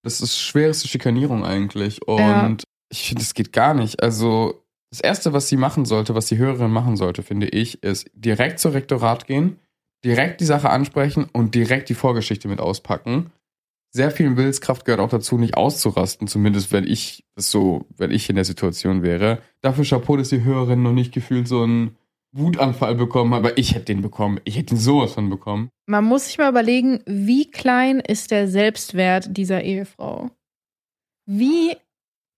[0.02, 2.06] Das ist schwerste Schikanierung eigentlich.
[2.06, 2.56] Und Ja.
[2.90, 4.02] ich finde, es geht gar nicht.
[4.02, 8.10] Also, das Erste, was sie machen sollte, was die Hörerin machen sollte, finde ich, ist
[8.14, 9.58] direkt zur Rektorat gehen,
[10.04, 13.30] direkt die Sache ansprechen und direkt die Vorgeschichte mit auspacken.
[13.92, 18.28] Sehr viel Willenskraft gehört auch dazu, nicht auszurasten, zumindest wenn ich das so, wenn ich
[18.30, 19.42] in der Situation wäre.
[19.62, 21.96] Dafür Chapeau, dass die Hörerin noch nicht gefühlt so einen
[22.32, 24.40] Wutanfall bekommen, aber ich hätte den bekommen.
[24.44, 25.70] Ich hätte ihn sowas von bekommen.
[25.86, 30.30] Man muss sich mal überlegen, wie klein ist der Selbstwert dieser Ehefrau?
[31.26, 31.76] Wie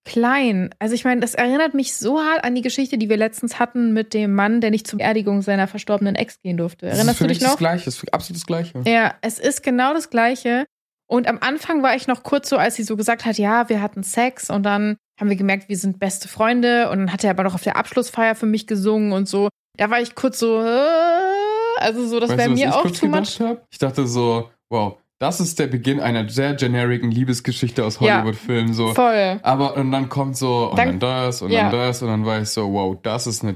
[0.05, 0.73] klein?
[0.79, 3.93] Also ich meine, das erinnert mich so hart an die Geschichte, die wir letztens hatten
[3.93, 6.87] mit dem Mann, der nicht zur Beerdigung seiner verstorbenen Ex gehen durfte.
[6.87, 7.53] Das ist Erinnerst für du mich dich noch?
[7.53, 8.81] das Gleiche, das ist absolut das Gleiche.
[8.85, 10.65] Ja, es ist genau das Gleiche.
[11.07, 13.81] Und am Anfang war ich noch kurz so, als sie so gesagt hat, ja, wir
[13.81, 17.29] hatten Sex und dann haben wir gemerkt, wir sind beste Freunde und dann hat er
[17.31, 19.49] aber noch auf der Abschlussfeier für mich gesungen und so.
[19.77, 23.39] Da war ich kurz so, äh, also so, das wäre mir ich auch too much.
[23.39, 23.65] hab?
[23.71, 28.17] Ich dachte so, wow, das ist der Beginn einer sehr generigen Liebesgeschichte aus Ja.
[28.21, 28.73] Hollywood-Filmen.
[28.73, 28.93] So.
[28.93, 29.39] Voll.
[29.43, 31.69] Aber und dann kommt so, und Dann- dann, das und ja.
[31.69, 33.55] dann das und dann war ich so, wow, das ist eine,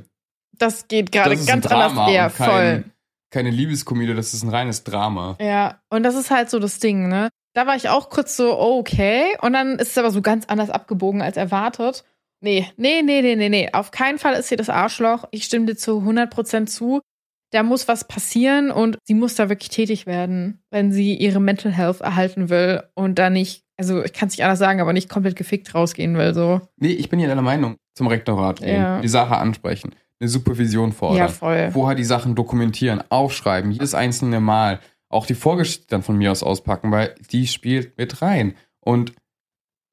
[0.57, 1.93] Das geht gerade ganz anders.
[2.11, 2.83] Ja, und kein, voll.
[3.31, 5.37] Keine Liebeskomödie, das ist ein reines Drama.
[5.41, 7.29] Ja, und das ist halt so das Ding, ne?
[7.53, 9.35] Da war ich auch kurz so, okay.
[9.41, 12.03] Und dann ist es aber so ganz anders abgebogen als erwartet.
[12.39, 13.69] Nee, nee, nee, nee, nee, nee.
[13.73, 15.25] Auf keinen Fall ist sie das Arschloch.
[15.31, 17.01] Ich stimme dir zu 100% zu.
[17.51, 21.71] Da muss was passieren und sie muss da wirklich tätig werden, wenn sie ihre Mental
[21.71, 25.07] Health erhalten will und da nicht, also ich kann es nicht anders sagen, aber nicht
[25.09, 26.59] komplett gefickt rausgehen will, so.
[26.75, 27.77] Nee, ich bin ja deiner Meinung.
[27.95, 29.01] Zum Rektorat gehen, Ja.
[29.01, 31.17] die Sache ansprechen, eine Supervision fordern.
[31.17, 31.71] Ja, voll.
[31.71, 34.79] vorher die Sachen dokumentieren, aufschreiben, jedes einzelne Mal.
[35.09, 38.55] Auch die Vorgeschichte dann von mir aus auspacken, weil die spielt mit rein.
[38.81, 39.13] Und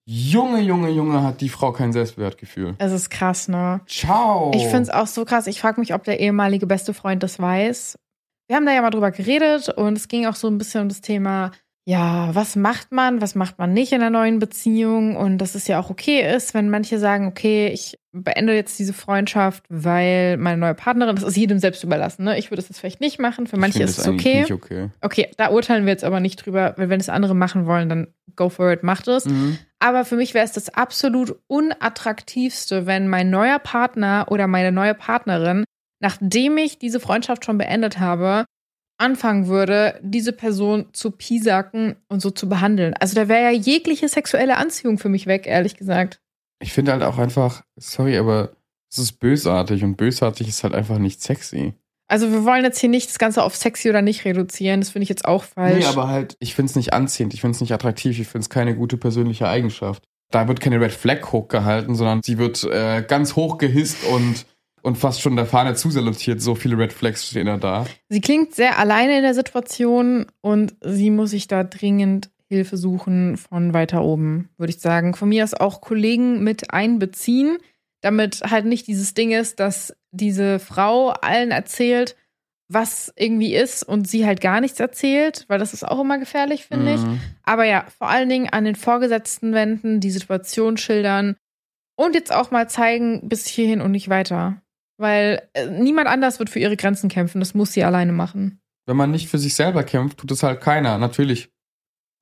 [0.06, 2.74] Junge, Junge, Junge, hat die Frau kein Selbstwertgefühl.
[2.78, 3.80] Es ist krass, ne?
[3.86, 4.52] Ciao.
[4.54, 5.46] Ich finde es auch so krass.
[5.46, 7.98] Ich frage mich, ob der ehemalige beste Freund das weiß.
[8.46, 10.88] Wir haben da ja mal drüber geredet und es ging auch so ein bisschen um
[10.90, 11.52] das Thema,
[11.86, 15.66] ja, was macht man, was macht man nicht in einer neuen Beziehung und dass es
[15.66, 20.56] ja auch okay ist, wenn manche sagen, okay, ich beende jetzt diese Freundschaft, weil meine
[20.56, 22.38] neue Partnerin, das ist jedem selbst überlassen, ne?
[22.38, 24.50] Ich würde es jetzt vielleicht nicht machen, für manche ist das es okay.
[24.50, 24.88] Okay.
[25.02, 28.06] Okay, da urteilen wir jetzt aber nicht drüber, weil wenn es andere machen wollen, dann
[28.34, 29.26] go for it, macht es.
[29.26, 29.58] Mhm.
[29.78, 34.94] Aber für mich wäre es das absolut unattraktivste, wenn mein neuer Partner oder meine neue
[34.94, 35.64] Partnerin,
[36.00, 38.46] nachdem ich diese Freundschaft schon beendet habe,
[38.98, 42.94] anfangen würde, diese Person zu piesacken und so zu behandeln.
[42.94, 46.20] Also da wäre ja jegliche sexuelle Anziehung für mich weg, ehrlich gesagt.
[46.60, 48.56] Ich finde halt auch einfach, sorry, aber
[48.90, 51.74] es ist bösartig und bösartig ist halt einfach nicht sexy.
[52.06, 55.04] Also wir wollen jetzt hier nicht das Ganze auf sexy oder nicht reduzieren, das finde
[55.04, 55.78] ich jetzt auch falsch.
[55.78, 58.44] Nee, aber halt, ich finde es nicht anziehend, ich finde es nicht attraktiv, ich finde
[58.44, 60.04] es keine gute persönliche Eigenschaft.
[60.30, 64.46] Da wird keine Red Flag hochgehalten, sondern sie wird äh, ganz hoch gehisst und,
[64.84, 66.42] und fast schon der Fahne zusalutiert.
[66.42, 67.86] So viele Red Flags stehen da da.
[68.08, 73.38] Sie klingt sehr alleine in der Situation und sie muss sich da dringend Hilfe suchen
[73.38, 75.14] von weiter oben, würde ich sagen.
[75.14, 77.56] Von mir aus auch Kollegen mit einbeziehen,
[78.02, 82.14] damit halt nicht dieses Ding ist, dass diese Frau allen erzählt,
[82.68, 86.66] was irgendwie ist und sie halt gar nichts erzählt, weil das ist auch immer gefährlich,
[86.66, 87.00] finde ich.
[87.00, 87.20] Mhm.
[87.42, 91.36] Aber ja, vor allen Dingen an den Vorgesetzten wenden, die Situation schildern
[91.96, 94.60] und jetzt auch mal zeigen, bis hierhin und nicht weiter.
[94.96, 97.40] Weil äh, niemand anders wird für ihre Grenzen kämpfen.
[97.40, 98.60] Das muss sie alleine machen.
[98.86, 100.98] Wenn man nicht für sich selber kämpft, tut es halt keiner.
[100.98, 101.50] Natürlich,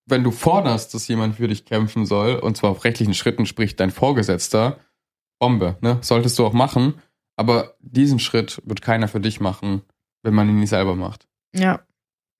[0.06, 3.76] wenn du forderst, dass jemand für dich kämpfen soll, und zwar auf rechtlichen Schritten, sprich
[3.76, 4.78] dein Vorgesetzter,
[5.38, 5.98] Bombe, ne?
[6.02, 6.94] Solltest du auch machen.
[7.36, 9.82] Aber diesen Schritt wird keiner für dich machen,
[10.22, 11.26] wenn man ihn nicht selber macht.
[11.54, 11.84] Ja.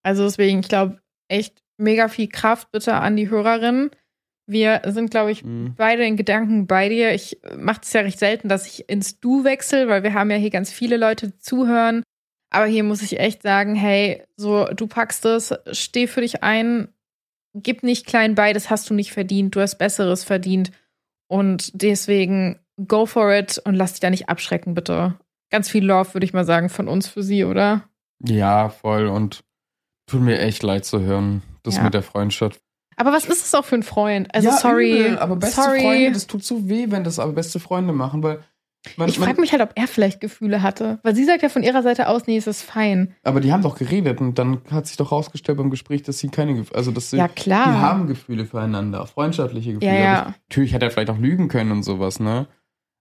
[0.04, 3.90] Also deswegen, ich glaube, echt mega viel Kraft bitte an die Hörerin.
[4.52, 5.74] Wir sind, glaube ich, Mhm.
[5.76, 7.12] beide in Gedanken bei dir.
[7.14, 10.36] Ich mache es ja recht selten, dass ich ins Du wechsle, weil wir haben ja
[10.36, 12.02] hier ganz viele Leute, die zuhören.
[12.50, 16.88] Aber hier muss ich echt sagen, hey, so, du packst es, steh für dich ein,
[17.54, 20.70] gib nicht klein bei, das hast du nicht verdient, du hast Besseres verdient.
[21.28, 25.14] Und deswegen go for it und lass dich da nicht abschrecken, bitte.
[25.50, 27.88] Ganz viel Love, würde ich mal sagen, von uns für sie, oder?
[28.22, 29.06] Ja, voll.
[29.06, 29.44] Und
[30.06, 31.84] tut mir echt leid zu hören, das Ja.
[31.84, 32.60] mit der Freundschaft.
[32.96, 34.34] Aber was ist es auch für ein Freund?
[34.34, 35.00] Also ja, sorry.
[35.06, 35.80] übel, aber beste sorry.
[35.80, 38.40] Freunde, das tut so weh, wenn das aber beste Freunde machen, weil
[38.96, 40.98] man, ich frage mich halt, ob er vielleicht Gefühle hatte.
[41.04, 43.14] Weil sie sagt ja von ihrer Seite aus, nee, es ist fein.
[43.22, 46.28] aber die haben doch geredet und dann hat sich doch rausgestellt beim Gespräch, dass sie
[46.30, 47.64] keine Gefühle, also dass sie, Ja, klar.
[47.66, 49.92] die haben Gefühle füreinander, freundschaftliche Gefühle.
[49.94, 50.34] Ja, ja.
[50.48, 52.48] Natürlich hätte er vielleicht auch lügen können und sowas, ne?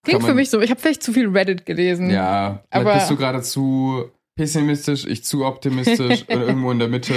[0.03, 0.61] Klingt Kann für man- mich so.
[0.61, 2.09] Ich habe vielleicht zu viel Reddit gelesen.
[2.11, 7.13] Ja, Aber- bist du gerade zu pessimistisch, ich zu optimistisch oder irgendwo in der Mitte.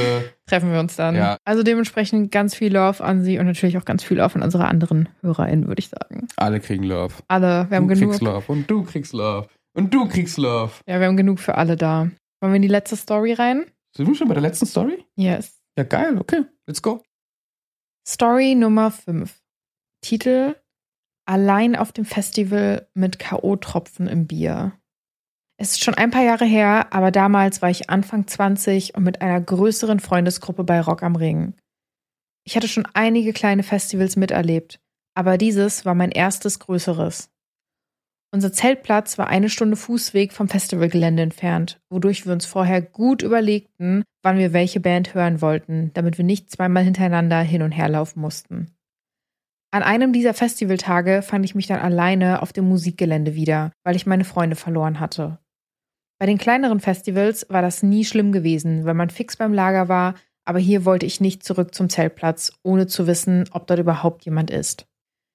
[0.47, 1.15] Treffen wir uns dann.
[1.15, 1.37] Ja.
[1.45, 4.67] Also dementsprechend ganz viel Love an sie und natürlich auch ganz viel Love an unsere
[4.67, 6.29] anderen HörerInnen, würde ich sagen.
[6.37, 7.15] Alle kriegen Love.
[7.29, 7.67] Alle.
[7.69, 8.11] Wir haben du genug.
[8.11, 10.73] kriegst Love und du kriegst Love und du kriegst Love.
[10.87, 12.11] Ja, wir haben genug für alle da.
[12.41, 13.67] Wollen wir in die letzte Story rein?
[13.97, 15.05] Sind wir schon bei der letzten Story?
[15.17, 15.61] Yes.
[15.79, 17.03] Ja, geil, okay, let's go.
[18.07, 19.35] Story Nummer 5.
[20.03, 20.57] Titel
[21.27, 24.73] Allein auf dem Festival mit K.O.-Tropfen im Bier.
[25.57, 29.23] Es ist schon ein paar Jahre her, aber damals war ich Anfang 20 und mit
[29.23, 31.55] einer größeren Freundesgruppe bei Rock am Ring.
[32.45, 34.81] Ich hatte schon einige kleine Festivals miterlebt,
[35.15, 37.31] aber dieses war mein erstes größeres.
[38.33, 44.03] Unser Zeltplatz war eine Stunde Fußweg vom Festivalgelände entfernt, wodurch wir uns vorher gut überlegten,
[44.25, 48.21] wann wir welche Band hören wollten, damit wir nicht zweimal hintereinander hin und her laufen
[48.21, 48.75] mussten.
[49.71, 54.05] An einem dieser Festivaltage fand ich mich dann alleine auf dem Musikgelände wieder, weil ich
[54.05, 55.39] meine Freunde verloren hatte.
[56.25, 60.15] Bei den kleineren Festivals war das nie schlimm gewesen, weil man fix beim Lager war,
[60.47, 64.51] aber hier wollte ich nicht zurück zum Zeltplatz, ohne zu wissen, ob dort überhaupt jemand
[64.51, 64.87] ist.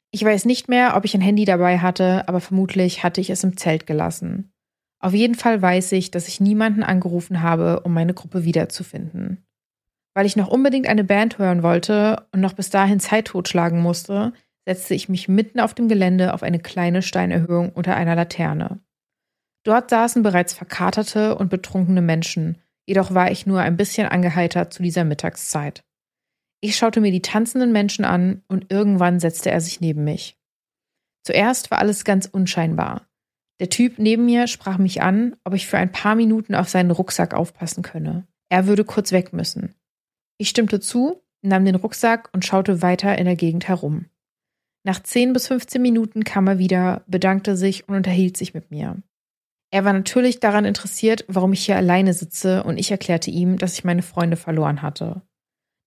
[0.09, 3.43] Ich weiß nicht mehr, ob ich ein Handy dabei hatte, aber vermutlich hatte ich es
[3.43, 4.51] im Zelt gelassen.
[4.99, 9.45] Auf jeden Fall weiß ich, dass ich niemanden angerufen habe, um meine Gruppe wiederzufinden.
[10.15, 14.33] Weil ich noch unbedingt eine Band hören wollte und noch bis dahin Zeit totschlagen musste,
[14.65, 18.79] setzte ich mich mitten auf dem Gelände auf eine kleine Steinerhöhung unter einer Laterne.
[19.69, 22.57] Dort saßen bereits verkaterte und betrunkene Menschen,
[22.87, 25.83] jedoch war ich nur ein bisschen angeheitert zu dieser Mittagszeit.
[26.59, 30.39] Ich schaute mir die tanzenden Menschen an und irgendwann setzte er sich neben mich.
[31.23, 33.07] Zuerst war alles ganz unscheinbar.
[33.59, 36.89] Der Typ neben mir sprach mich an, ob ich für ein paar Minuten auf seinen
[36.89, 38.25] Rucksack aufpassen könne.
[38.49, 39.75] Er würde kurz weg müssen.
[40.39, 44.07] Ich stimmte zu, nahm den Rucksack und schaute weiter in der Gegend herum.
[44.83, 49.03] Nach 10 bis 15 Minuten kam er wieder, bedankte sich und unterhielt sich mit mir.
[49.71, 53.73] Er war natürlich daran interessiert, warum ich hier alleine sitze, und ich erklärte ihm, dass
[53.73, 55.21] ich meine Freunde verloren hatte.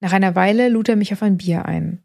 [0.01, 2.03] Nach einer Weile lud er mich auf ein Bier ein.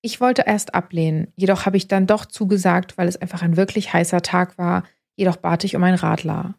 [0.00, 3.92] Ich wollte erst ablehnen, jedoch habe ich dann doch zugesagt, weil es einfach ein wirklich
[3.92, 4.84] heißer Tag war,
[5.16, 6.54] jedoch bat ich um ein Radler.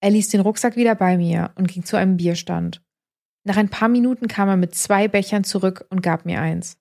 [0.00, 2.82] Er ließ den Rucksack wieder bei mir und ging zu einem Bierstand.
[3.44, 6.78] Nach ein paar Minuten kam er mit zwei Bechern zurück und gab mir eins.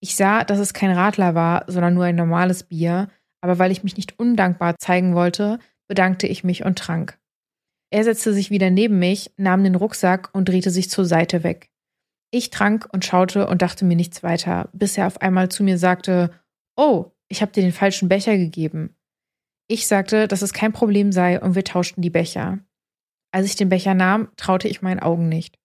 [0.00, 3.08] Ich sah, dass es kein Radler war, sondern nur ein normales Bier,
[3.40, 5.58] aber weil ich mich nicht undankbar zeigen wollte,
[5.88, 7.18] bedankte ich mich und trank.
[7.90, 11.70] Er setzte sich wieder neben mich, nahm den Rucksack und drehte sich zur Seite weg.
[12.30, 15.78] Ich trank und schaute und dachte mir nichts weiter, bis er auf einmal zu mir
[15.78, 16.30] sagte,
[16.76, 18.94] Oh, ich habe dir den falschen Becher gegeben.
[19.66, 22.58] Ich sagte, dass es kein Problem sei und wir tauschten die Becher.
[23.32, 25.58] Als ich den Becher nahm, traute ich meinen Augen nicht.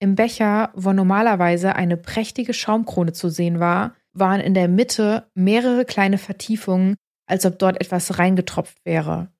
[0.00, 5.84] Im Becher, wo normalerweise eine prächtige Schaumkrone zu sehen war, waren in der Mitte mehrere
[5.84, 6.96] kleine Vertiefungen,
[7.26, 9.32] als ob dort etwas reingetropft wäre.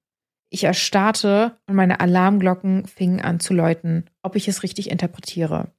[0.51, 5.73] Ich erstarrte und meine Alarmglocken fingen an zu läuten, ob ich es richtig interpretiere.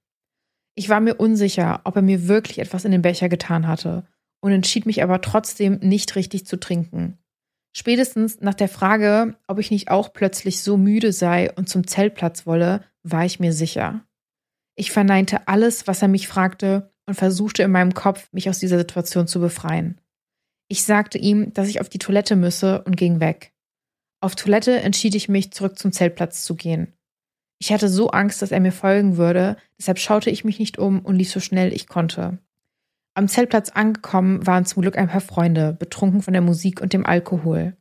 [0.76, 4.06] Ich war mir unsicher, ob er mir wirklich etwas in den Becher getan hatte
[4.42, 7.18] und entschied mich aber trotzdem nicht richtig zu trinken.
[7.76, 12.46] Spätestens nach der Frage, ob ich nicht auch plötzlich so müde sei und zum Zeltplatz
[12.46, 14.06] wolle, war ich mir sicher.
[14.76, 18.78] Ich verneinte alles, was er mich fragte und versuchte in meinem Kopf, mich aus dieser
[18.78, 20.00] Situation zu befreien.
[20.68, 23.54] Ich sagte ihm, dass ich auf die Toilette müsse und ging weg.
[24.22, 26.94] Auf Toilette entschied ich mich, zurück zum Zeltplatz zu gehen.
[27.62, 31.00] Ich hatte so Angst, dass er mir folgen würde, deshalb schaute ich mich nicht um
[31.02, 32.40] und lief so schnell ich konnte.
[33.16, 37.06] Am Zeltplatz angekommen waren zum Glück ein paar Freunde, betrunken von der Musik und dem
[37.06, 37.76] Alkohol.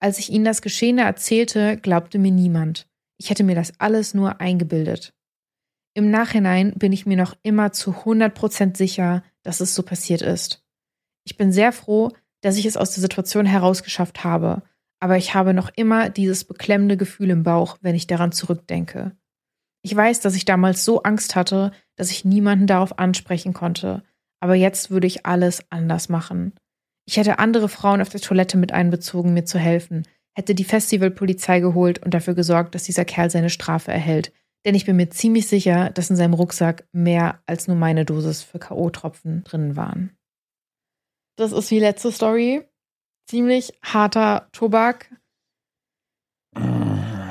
[0.00, 2.88] Als ich ihnen das Geschehene erzählte, glaubte mir niemand.
[3.18, 5.14] Ich hätte mir das alles nur eingebildet.
[5.94, 10.64] Im Nachhinein bin ich mir noch immer zu 100% sicher, dass es so passiert ist.
[11.24, 14.62] Ich bin sehr froh, dass ich es aus der Situation herausgeschafft habe,
[15.02, 19.10] aber ich habe noch immer dieses beklemmende Gefühl im Bauch, wenn ich daran zurückdenke.
[19.82, 24.04] Ich weiß, dass ich damals so Angst hatte, dass ich niemanden darauf ansprechen konnte,
[24.38, 26.52] aber jetzt würde ich alles anders machen.
[27.04, 31.58] Ich hätte andere Frauen auf der Toilette mit einbezogen, mir zu helfen, hätte die Festivalpolizei
[31.58, 34.32] geholt und dafür gesorgt, dass dieser Kerl seine Strafe erhält,
[34.64, 38.44] denn ich bin mir ziemlich sicher, dass in seinem Rucksack mehr als nur meine Dosis
[38.44, 40.16] für K.O.-Tropfen drin waren.
[41.34, 42.62] Das ist wie letzte Story.
[43.26, 45.10] Ziemlich harter Tobak.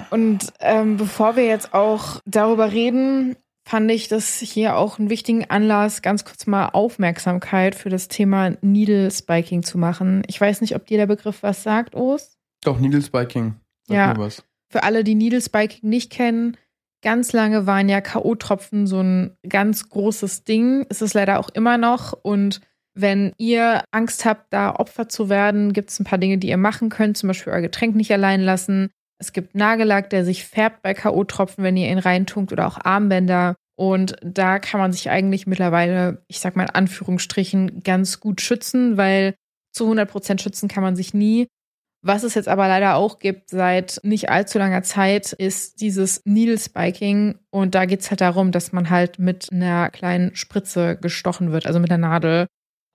[0.09, 3.35] Und ähm, bevor wir jetzt auch darüber reden,
[3.67, 8.51] fand ich das hier auch einen wichtigen Anlass, ganz kurz mal Aufmerksamkeit für das Thema
[8.61, 10.23] Needle Spiking zu machen.
[10.27, 12.37] Ich weiß nicht, ob dir der Begriff was sagt, Os?
[12.63, 13.55] Doch, Needle Spiking.
[13.87, 14.29] Sag ja.
[14.69, 16.57] Für alle, die Needle Spiking nicht kennen,
[17.01, 20.83] ganz lange waren ja K.O.-Tropfen so ein ganz großes Ding.
[20.89, 22.13] Ist es leider auch immer noch.
[22.13, 22.61] Und
[22.93, 26.57] wenn ihr Angst habt, da Opfer zu werden, gibt es ein paar Dinge, die ihr
[26.57, 27.17] machen könnt.
[27.17, 28.89] Zum Beispiel euer Getränk nicht allein lassen.
[29.17, 33.55] Es gibt Nagellack, der sich färbt bei K.O.-Tropfen, wenn ihr ihn reintunkt oder auch Armbänder.
[33.75, 38.97] Und da kann man sich eigentlich mittlerweile, ich sag mal in Anführungsstrichen, ganz gut schützen,
[38.97, 39.35] weil
[39.73, 41.47] zu 100 Prozent schützen kann man sich nie.
[42.03, 46.57] Was es jetzt aber leider auch gibt seit nicht allzu langer Zeit, ist dieses Needle
[46.57, 47.37] Spiking.
[47.51, 51.67] Und da geht es halt darum, dass man halt mit einer kleinen Spritze gestochen wird,
[51.67, 52.47] also mit einer Nadel.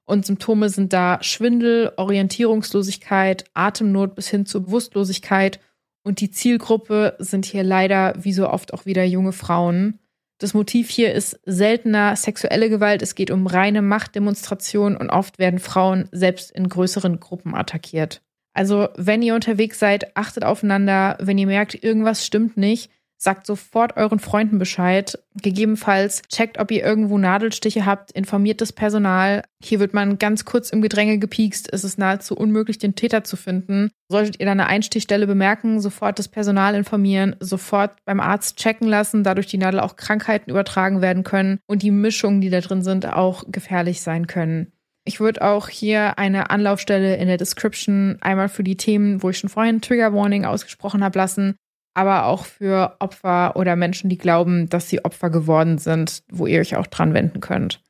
[0.07, 5.61] Und Symptome sind da Schwindel, Orientierungslosigkeit, Atemnot bis hin zur Bewusstlosigkeit
[6.07, 9.99] und die Zielgruppe sind hier leider wie so oft auch wieder junge Frauen.
[10.39, 13.03] Das Motiv hier ist seltener sexuelle Gewalt.
[13.03, 18.23] Es geht um reine Machtdemonstration und oft werden Frauen selbst in größeren Gruppen attackiert.
[18.53, 21.19] Also, wenn ihr unterwegs seid, achtet aufeinander.
[21.21, 25.19] Wenn ihr merkt, irgendwas stimmt nicht, Sagt sofort euren Freunden Bescheid.
[25.41, 29.43] Gegebenenfalls checkt, ob ihr irgendwo Nadelstiche habt, informiert das Personal.
[29.63, 31.73] Hier wird man ganz kurz im Gedränge gepiekst.
[31.73, 33.91] Es ist nahezu unmöglich, den Täter zu finden.
[34.09, 39.25] Solltet ihr da eine Einstichstelle bemerken, sofort das Personal informieren, sofort beim Arzt checken lassen,
[39.25, 43.11] dadurch die Nadel auch Krankheiten übertragen werden können und die Mischungen, die da drin sind,
[43.11, 44.73] auch gefährlich sein können.
[45.05, 49.39] Ich würde auch hier eine Anlaufstelle in der Description einmal für die Themen, wo ich
[49.39, 51.57] schon vorhin Trigger Warning ausgesprochen habe, lassen
[51.97, 56.61] aber auch für Opfer oder Menschen, die glauben, dass sie Opfer geworden sind, wo ihr
[56.61, 57.81] euch auch dran wenden könnt.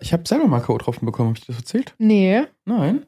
[0.00, 1.94] Ich habe selber mal K.O.-Tropfen bekommen, habe ich das erzählt?
[1.98, 2.42] Nee.
[2.64, 3.06] Nein.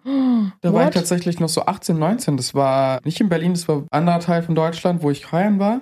[0.60, 0.74] Da What?
[0.74, 2.36] war ich tatsächlich noch so 18, 19.
[2.36, 5.58] Das war nicht in Berlin, das war ein anderer Teil von Deutschland, wo ich feiern
[5.58, 5.80] war.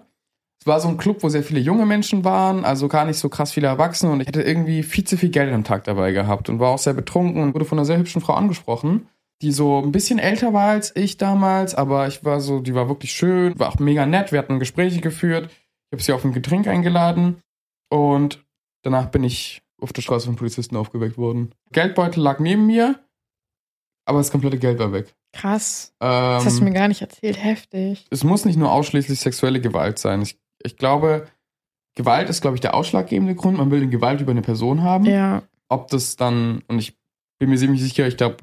[0.61, 3.29] Es war so ein Club, wo sehr viele junge Menschen waren, also gar nicht so
[3.29, 6.49] krass viele Erwachsene und ich hatte irgendwie viel zu viel Geld am Tag dabei gehabt
[6.49, 9.07] und war auch sehr betrunken und wurde von einer sehr hübschen Frau angesprochen
[9.43, 12.89] die so ein bisschen älter war als ich damals, aber ich war so, die war
[12.89, 14.33] wirklich schön, war auch mega nett.
[14.33, 15.47] Wir hatten Gespräche geführt.
[15.47, 17.43] Ich habe sie auf ein Getränk eingeladen
[17.89, 18.45] und
[18.83, 21.55] danach bin ich auf der Straße von Polizisten aufgeweckt worden.
[21.73, 23.01] Geldbeutel lag neben mir,
[24.05, 25.15] aber das komplette Geld war weg.
[25.33, 25.95] Krass.
[26.01, 27.43] Ähm, das hast du mir gar nicht erzählt.
[27.43, 28.07] Heftig.
[28.11, 30.23] Es muss nicht nur ausschließlich sexuelle Gewalt sein.
[30.23, 31.27] Ich, ich glaube,
[31.95, 33.57] Gewalt ist, glaube ich, der ausschlaggebende Grund.
[33.59, 35.07] Man will eine Gewalt über eine Person haben.
[35.07, 35.43] Ja.
[35.69, 36.99] Ob das dann, und ich
[37.39, 38.39] bin mir ziemlich sicher, ich glaube,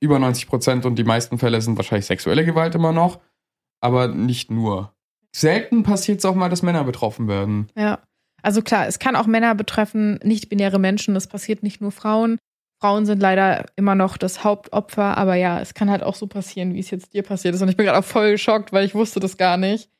[0.00, 3.20] über 90 Prozent und die meisten Fälle sind wahrscheinlich sexuelle Gewalt immer noch,
[3.80, 4.94] aber nicht nur.
[5.34, 7.68] Selten passiert es auch mal, dass Männer betroffen werden.
[7.76, 8.00] Ja.
[8.42, 12.38] Also klar, es kann auch Männer betreffen, nicht-binäre Menschen, das passiert nicht nur Frauen.
[12.80, 16.74] Frauen sind leider immer noch das Hauptopfer, aber ja, es kann halt auch so passieren,
[16.74, 17.62] wie es jetzt dir passiert ist.
[17.62, 19.90] Und ich bin gerade auch voll geschockt, weil ich wusste das gar nicht.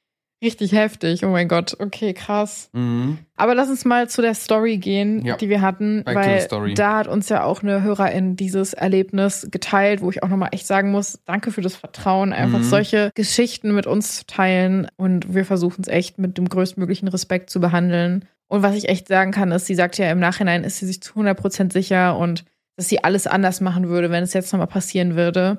[0.41, 1.25] Richtig heftig.
[1.25, 1.77] Oh mein Gott.
[1.81, 2.71] Okay, krass.
[2.73, 3.19] Mhm.
[3.37, 5.37] Aber lass uns mal zu der Story gehen, ja.
[5.37, 10.01] die wir hatten, Back weil da hat uns ja auch eine Hörerin dieses Erlebnis geteilt,
[10.01, 12.65] wo ich auch nochmal echt sagen muss, danke für das Vertrauen, einfach mhm.
[12.65, 17.51] solche Geschichten mit uns zu teilen und wir versuchen es echt mit dem größtmöglichen Respekt
[17.51, 18.25] zu behandeln.
[18.47, 21.03] Und was ich echt sagen kann, ist, sie sagt ja im Nachhinein, ist sie sich
[21.03, 22.45] zu 100% sicher und
[22.77, 25.59] dass sie alles anders machen würde, wenn es jetzt nochmal passieren würde.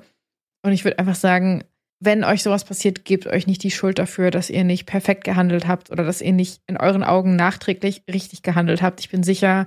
[0.62, 1.64] Und ich würde einfach sagen,
[2.00, 5.68] wenn euch sowas passiert, gebt euch nicht die Schuld dafür, dass ihr nicht perfekt gehandelt
[5.68, 9.00] habt oder dass ihr nicht in euren Augen nachträglich richtig gehandelt habt.
[9.00, 9.66] Ich bin sicher,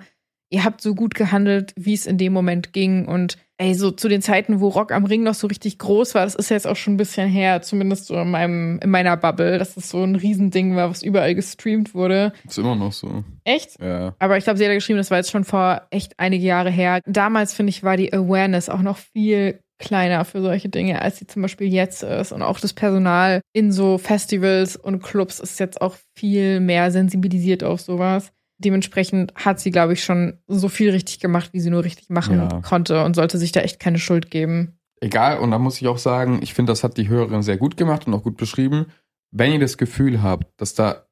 [0.50, 3.06] ihr habt so gut gehandelt, wie es in dem Moment ging.
[3.06, 6.26] Und ey, so zu den Zeiten, wo Rock am Ring noch so richtig groß war,
[6.26, 9.58] das ist jetzt auch schon ein bisschen her, zumindest so in, meinem, in meiner Bubble,
[9.58, 12.34] dass das so ein Riesending war, was überall gestreamt wurde.
[12.48, 13.24] Ist immer noch so.
[13.44, 13.80] Echt?
[13.82, 14.16] Ja.
[14.20, 16.70] Aber ich glaube, sie hat ja geschrieben, das war jetzt schon vor echt einige Jahre
[16.70, 17.00] her.
[17.06, 21.28] Damals, finde ich, war die Awareness auch noch viel kleiner für solche Dinge, als sie
[21.28, 22.32] zum Beispiel jetzt ist.
[22.32, 27.64] Und auch das Personal in so Festivals und Clubs ist jetzt auch viel mehr sensibilisiert
[27.64, 28.32] auf sowas.
[28.60, 32.38] Dementsprechend hat sie, glaube ich, schon so viel richtig gemacht, wie sie nur richtig machen
[32.38, 32.62] ja.
[32.62, 34.80] konnte und sollte sich da echt keine Schuld geben.
[35.02, 37.76] Egal, und da muss ich auch sagen, ich finde, das hat die Hörerin sehr gut
[37.76, 38.86] gemacht und auch gut beschrieben.
[39.32, 41.08] Wenn ihr das Gefühl habt, dass da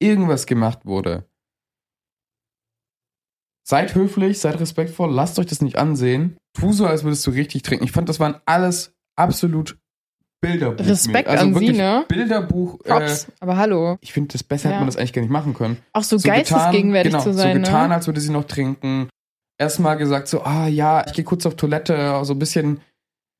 [0.00, 1.28] irgendwas gemacht wurde,
[3.64, 6.36] Seid höflich, seid respektvoll, lasst euch das nicht ansehen.
[6.54, 7.84] Tu so, als würdest du richtig trinken.
[7.84, 9.78] Ich fand, das waren alles absolut
[10.40, 10.84] Bilderbuch.
[10.84, 12.04] Respekt also an sie, ne?
[12.08, 12.78] Bilderbuch.
[12.80, 13.96] Props, äh, aber hallo.
[14.00, 14.70] Ich finde, das besser ja.
[14.70, 15.78] hätte man das eigentlich gar nicht machen können.
[15.92, 17.58] Auch so, so geistesgegenwärtig genau, zu sein.
[17.58, 17.94] So getan, ne?
[17.94, 19.08] als würde sie noch trinken.
[19.58, 22.80] Erstmal gesagt so, ah ja, ich gehe kurz auf Toilette, so ein bisschen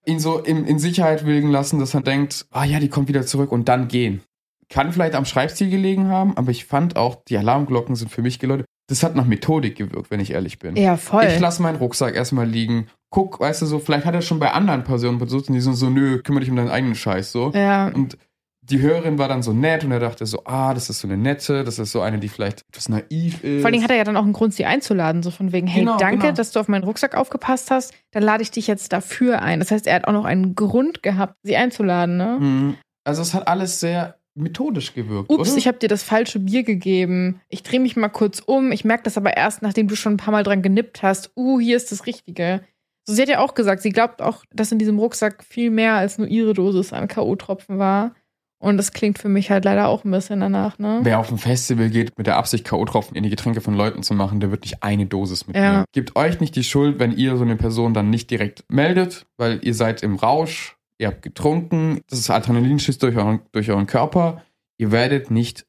[0.07, 3.27] ihn so in, in Sicherheit wilgen lassen, dass er denkt, ah ja, die kommt wieder
[3.27, 4.23] zurück und dann gehen.
[4.69, 8.39] Kann vielleicht am Schreibstil gelegen haben, aber ich fand auch, die Alarmglocken sind für mich
[8.39, 10.77] geläutet das hat nach Methodik gewirkt, wenn ich ehrlich bin.
[10.77, 11.25] Ja, voll.
[11.25, 14.53] Ich lasse meinen Rucksack erstmal liegen, guck, weißt du, so, vielleicht hat er schon bei
[14.53, 17.53] anderen Personen versucht und die sind so, nö, kümmere dich um deinen eigenen Scheiß, so.
[17.55, 17.89] Ja.
[17.89, 18.19] Und
[18.65, 21.17] die Hörerin war dann so nett und er dachte so, ah, das ist so eine
[21.17, 23.63] nette, das ist so eine, die vielleicht etwas naiv ist.
[23.63, 25.81] Vor allem hat er ja dann auch einen Grund, sie einzuladen, so von wegen, hey,
[25.81, 26.35] Genau, danke, genau.
[26.35, 29.59] dass du auf meinen Rucksack aufgepasst hast, dann lade ich dich jetzt dafür ein.
[29.59, 32.39] Das heißt, er hat auch noch einen Grund gehabt, sie einzuladen, ne?
[32.41, 32.75] Mhm.
[33.05, 35.59] Also es hat alles sehr methodisch gewirkt, Ups, oder?
[35.59, 37.41] ich habe dir das falsche Bier gegeben.
[37.49, 38.73] Ich drehe mich mal kurz um.
[38.73, 41.33] Ich merke das aber erst, nachdem du schon ein paar Mal dran genippt hast.
[41.37, 42.63] Uh, hier ist das Richtige.
[43.05, 45.95] So, sie hat ja auch gesagt, sie glaubt auch, dass in diesem Rucksack viel mehr
[45.95, 48.15] als nur ihre Dosis an K.O.-Tropfen war.
[48.63, 51.01] Und das klingt für mich halt leider auch ein bisschen danach, ne?
[51.03, 54.15] Wer auf ein Festival geht mit der Absicht, K.O.-Tropfen in die Getränke von Leuten zu
[54.15, 55.67] machen, der wird nicht eine Dosis mitnehmen.
[55.67, 55.85] Ja.
[55.91, 59.59] Gebt euch nicht die Schuld, wenn ihr so eine Person dann nicht direkt meldet, weil
[59.63, 63.87] ihr seid im Rausch, ihr habt getrunken, das ist Adrenalin schießt durch euren, durch euren
[63.87, 64.43] Körper.
[64.79, 65.67] Ihr werdet nicht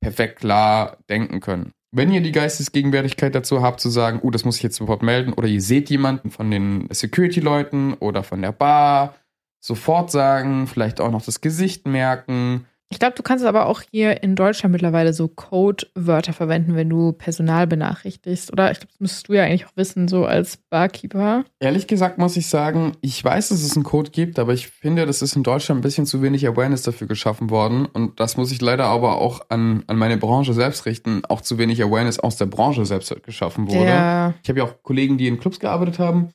[0.00, 1.72] perfekt klar denken können.
[1.90, 5.32] Wenn ihr die Geistesgegenwärtigkeit dazu habt, zu sagen, oh, das muss ich jetzt sofort melden,
[5.32, 9.14] oder ihr seht jemanden von den Security-Leuten oder von der Bar,
[9.60, 12.66] sofort sagen, vielleicht auch noch das Gesicht merken.
[12.90, 17.12] Ich glaube, du kannst aber auch hier in Deutschland mittlerweile so Codewörter verwenden, wenn du
[17.12, 18.52] Personal benachrichtigst.
[18.52, 21.44] Oder ich glaube, das müsstest du ja eigentlich auch wissen, so als Barkeeper.
[21.58, 25.06] Ehrlich gesagt muss ich sagen, ich weiß, dass es einen Code gibt, aber ich finde,
[25.06, 27.86] das ist in Deutschland ein bisschen zu wenig Awareness dafür geschaffen worden.
[27.86, 31.24] Und das muss ich leider aber auch an, an meine Branche selbst richten.
[31.24, 33.88] Auch zu wenig Awareness aus der Branche selbst geschaffen wurde.
[33.88, 34.34] Ja.
[34.42, 36.30] Ich habe ja auch Kollegen, die in Clubs gearbeitet haben.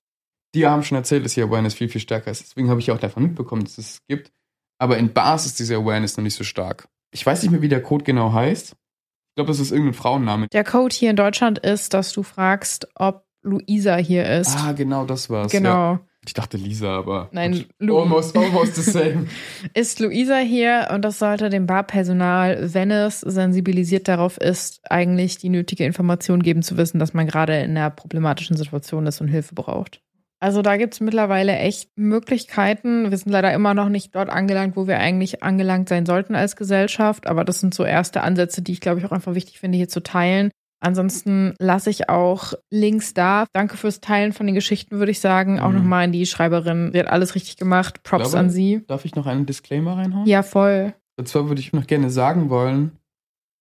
[0.55, 2.41] Die haben schon erzählt, dass die Awareness viel, viel stärker ist.
[2.41, 4.31] Deswegen habe ich auch davon mitbekommen, dass es es gibt.
[4.79, 6.87] Aber in Bars ist diese Awareness noch nicht so stark.
[7.11, 8.71] Ich weiß nicht mehr, wie der Code genau heißt.
[8.71, 10.47] Ich glaube, das ist irgendein Frauenname.
[10.51, 14.57] Der Code hier in Deutschland ist, dass du fragst, ob Luisa hier ist.
[14.57, 15.53] Ah, genau, das war's.
[15.53, 15.59] Ja.
[15.59, 15.99] genau.
[16.25, 17.29] Ich dachte Lisa, aber.
[17.31, 19.27] Nein, Lu Almost, almost the same.
[19.73, 25.49] ist Luisa hier und das sollte dem Barpersonal, wenn es sensibilisiert darauf ist, eigentlich die
[25.49, 29.55] nötige Information geben zu wissen, dass man gerade in einer problematischen Situation ist und Hilfe
[29.55, 30.01] braucht.
[30.41, 33.11] Also da gibt es mittlerweile echt Möglichkeiten.
[33.11, 36.55] Wir sind leider immer noch nicht dort angelangt, wo wir eigentlich angelangt sein sollten als
[36.55, 37.27] Gesellschaft.
[37.27, 39.89] Aber das sind so erste Ansätze, die ich, glaube ich, auch einfach wichtig finde, hier
[39.89, 40.51] zu teilen.
[40.81, 43.47] Ansonsten lasse ich auch Links da.
[43.51, 45.59] Danke fürs Teilen von den Geschichten, würde ich sagen.
[45.59, 45.75] Auch Mhm.
[45.79, 46.91] nochmal an die Schreiberin.
[46.93, 48.01] Sie hat alles richtig gemacht.
[48.03, 48.83] Props glaube, an sie.
[48.87, 50.25] Darf ich noch einen Disclaimer reinhauen?
[50.25, 50.93] Ja, voll.
[51.17, 52.93] Und zwar würde ich noch gerne sagen wollen,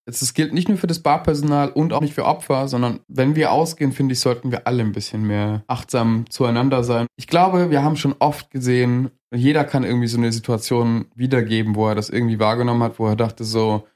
[0.08, 3.52] es gilt nicht nur für das Barpersonal und auch nicht für Opfer, sondern wenn wir
[3.52, 7.06] ausgehen, finde ich, sollten wir alle ein bisschen mehr achtsam zueinander sein.
[7.16, 11.88] Ich glaube, wir haben schon oft gesehen, jeder kann irgendwie so eine Situation wiedergeben, wo
[11.88, 13.86] er das irgendwie wahrgenommen hat, wo er dachte so,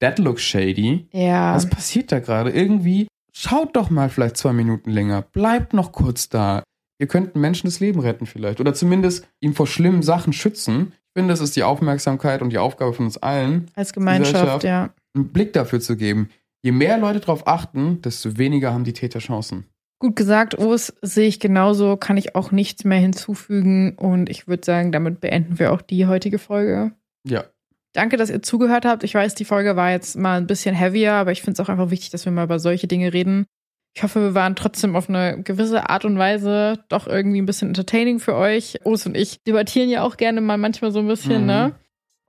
[0.00, 1.08] that looks shady.
[1.12, 1.54] Ja.
[1.54, 2.50] Was passiert da gerade?
[2.50, 5.22] Irgendwie, schaut doch mal vielleicht zwei Minuten länger.
[5.22, 6.62] Bleibt noch kurz da.
[6.98, 8.60] Ihr könnt einem Menschen das Leben retten vielleicht.
[8.60, 10.92] Oder zumindest ihn vor schlimmen Sachen schützen.
[10.94, 14.90] Ich finde, das ist die Aufmerksamkeit und die Aufgabe von uns allen, Als Gemeinschaft, ja.
[15.14, 16.30] Einen Blick dafür zu geben.
[16.62, 19.64] Je mehr Leute darauf achten, desto weniger haben die Täter Chancen.
[20.00, 23.94] Gut gesagt, Urs, sehe ich genauso, kann ich auch nichts mehr hinzufügen.
[23.96, 26.92] Und ich würde sagen, damit beenden wir auch die heutige Folge.
[27.26, 27.44] Ja.
[27.92, 29.04] Danke, dass ihr zugehört habt.
[29.04, 31.70] Ich weiß, die Folge war jetzt mal ein bisschen heavier, aber ich finde es auch
[31.70, 33.46] einfach wichtig, dass wir mal über solche Dinge reden.
[33.96, 37.68] Ich hoffe, wir waren trotzdem auf eine gewisse Art und Weise doch irgendwie ein bisschen
[37.68, 38.80] entertaining für euch.
[38.84, 41.46] Urs und ich debattieren ja auch gerne mal manchmal so ein bisschen, Mhm.
[41.46, 41.72] ne?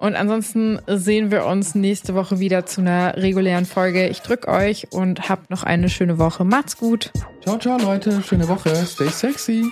[0.06, 4.08] Und ansonsten sehen wir uns nächste Woche wieder zu einer regulären Folge.
[4.08, 6.46] Ich drück euch und habt noch eine schöne Woche.
[6.46, 7.12] Macht's gut.
[7.42, 8.22] Ciao, ciao, Leute.
[8.22, 8.76] Schöne Woche.
[8.86, 9.66] Stay sexy.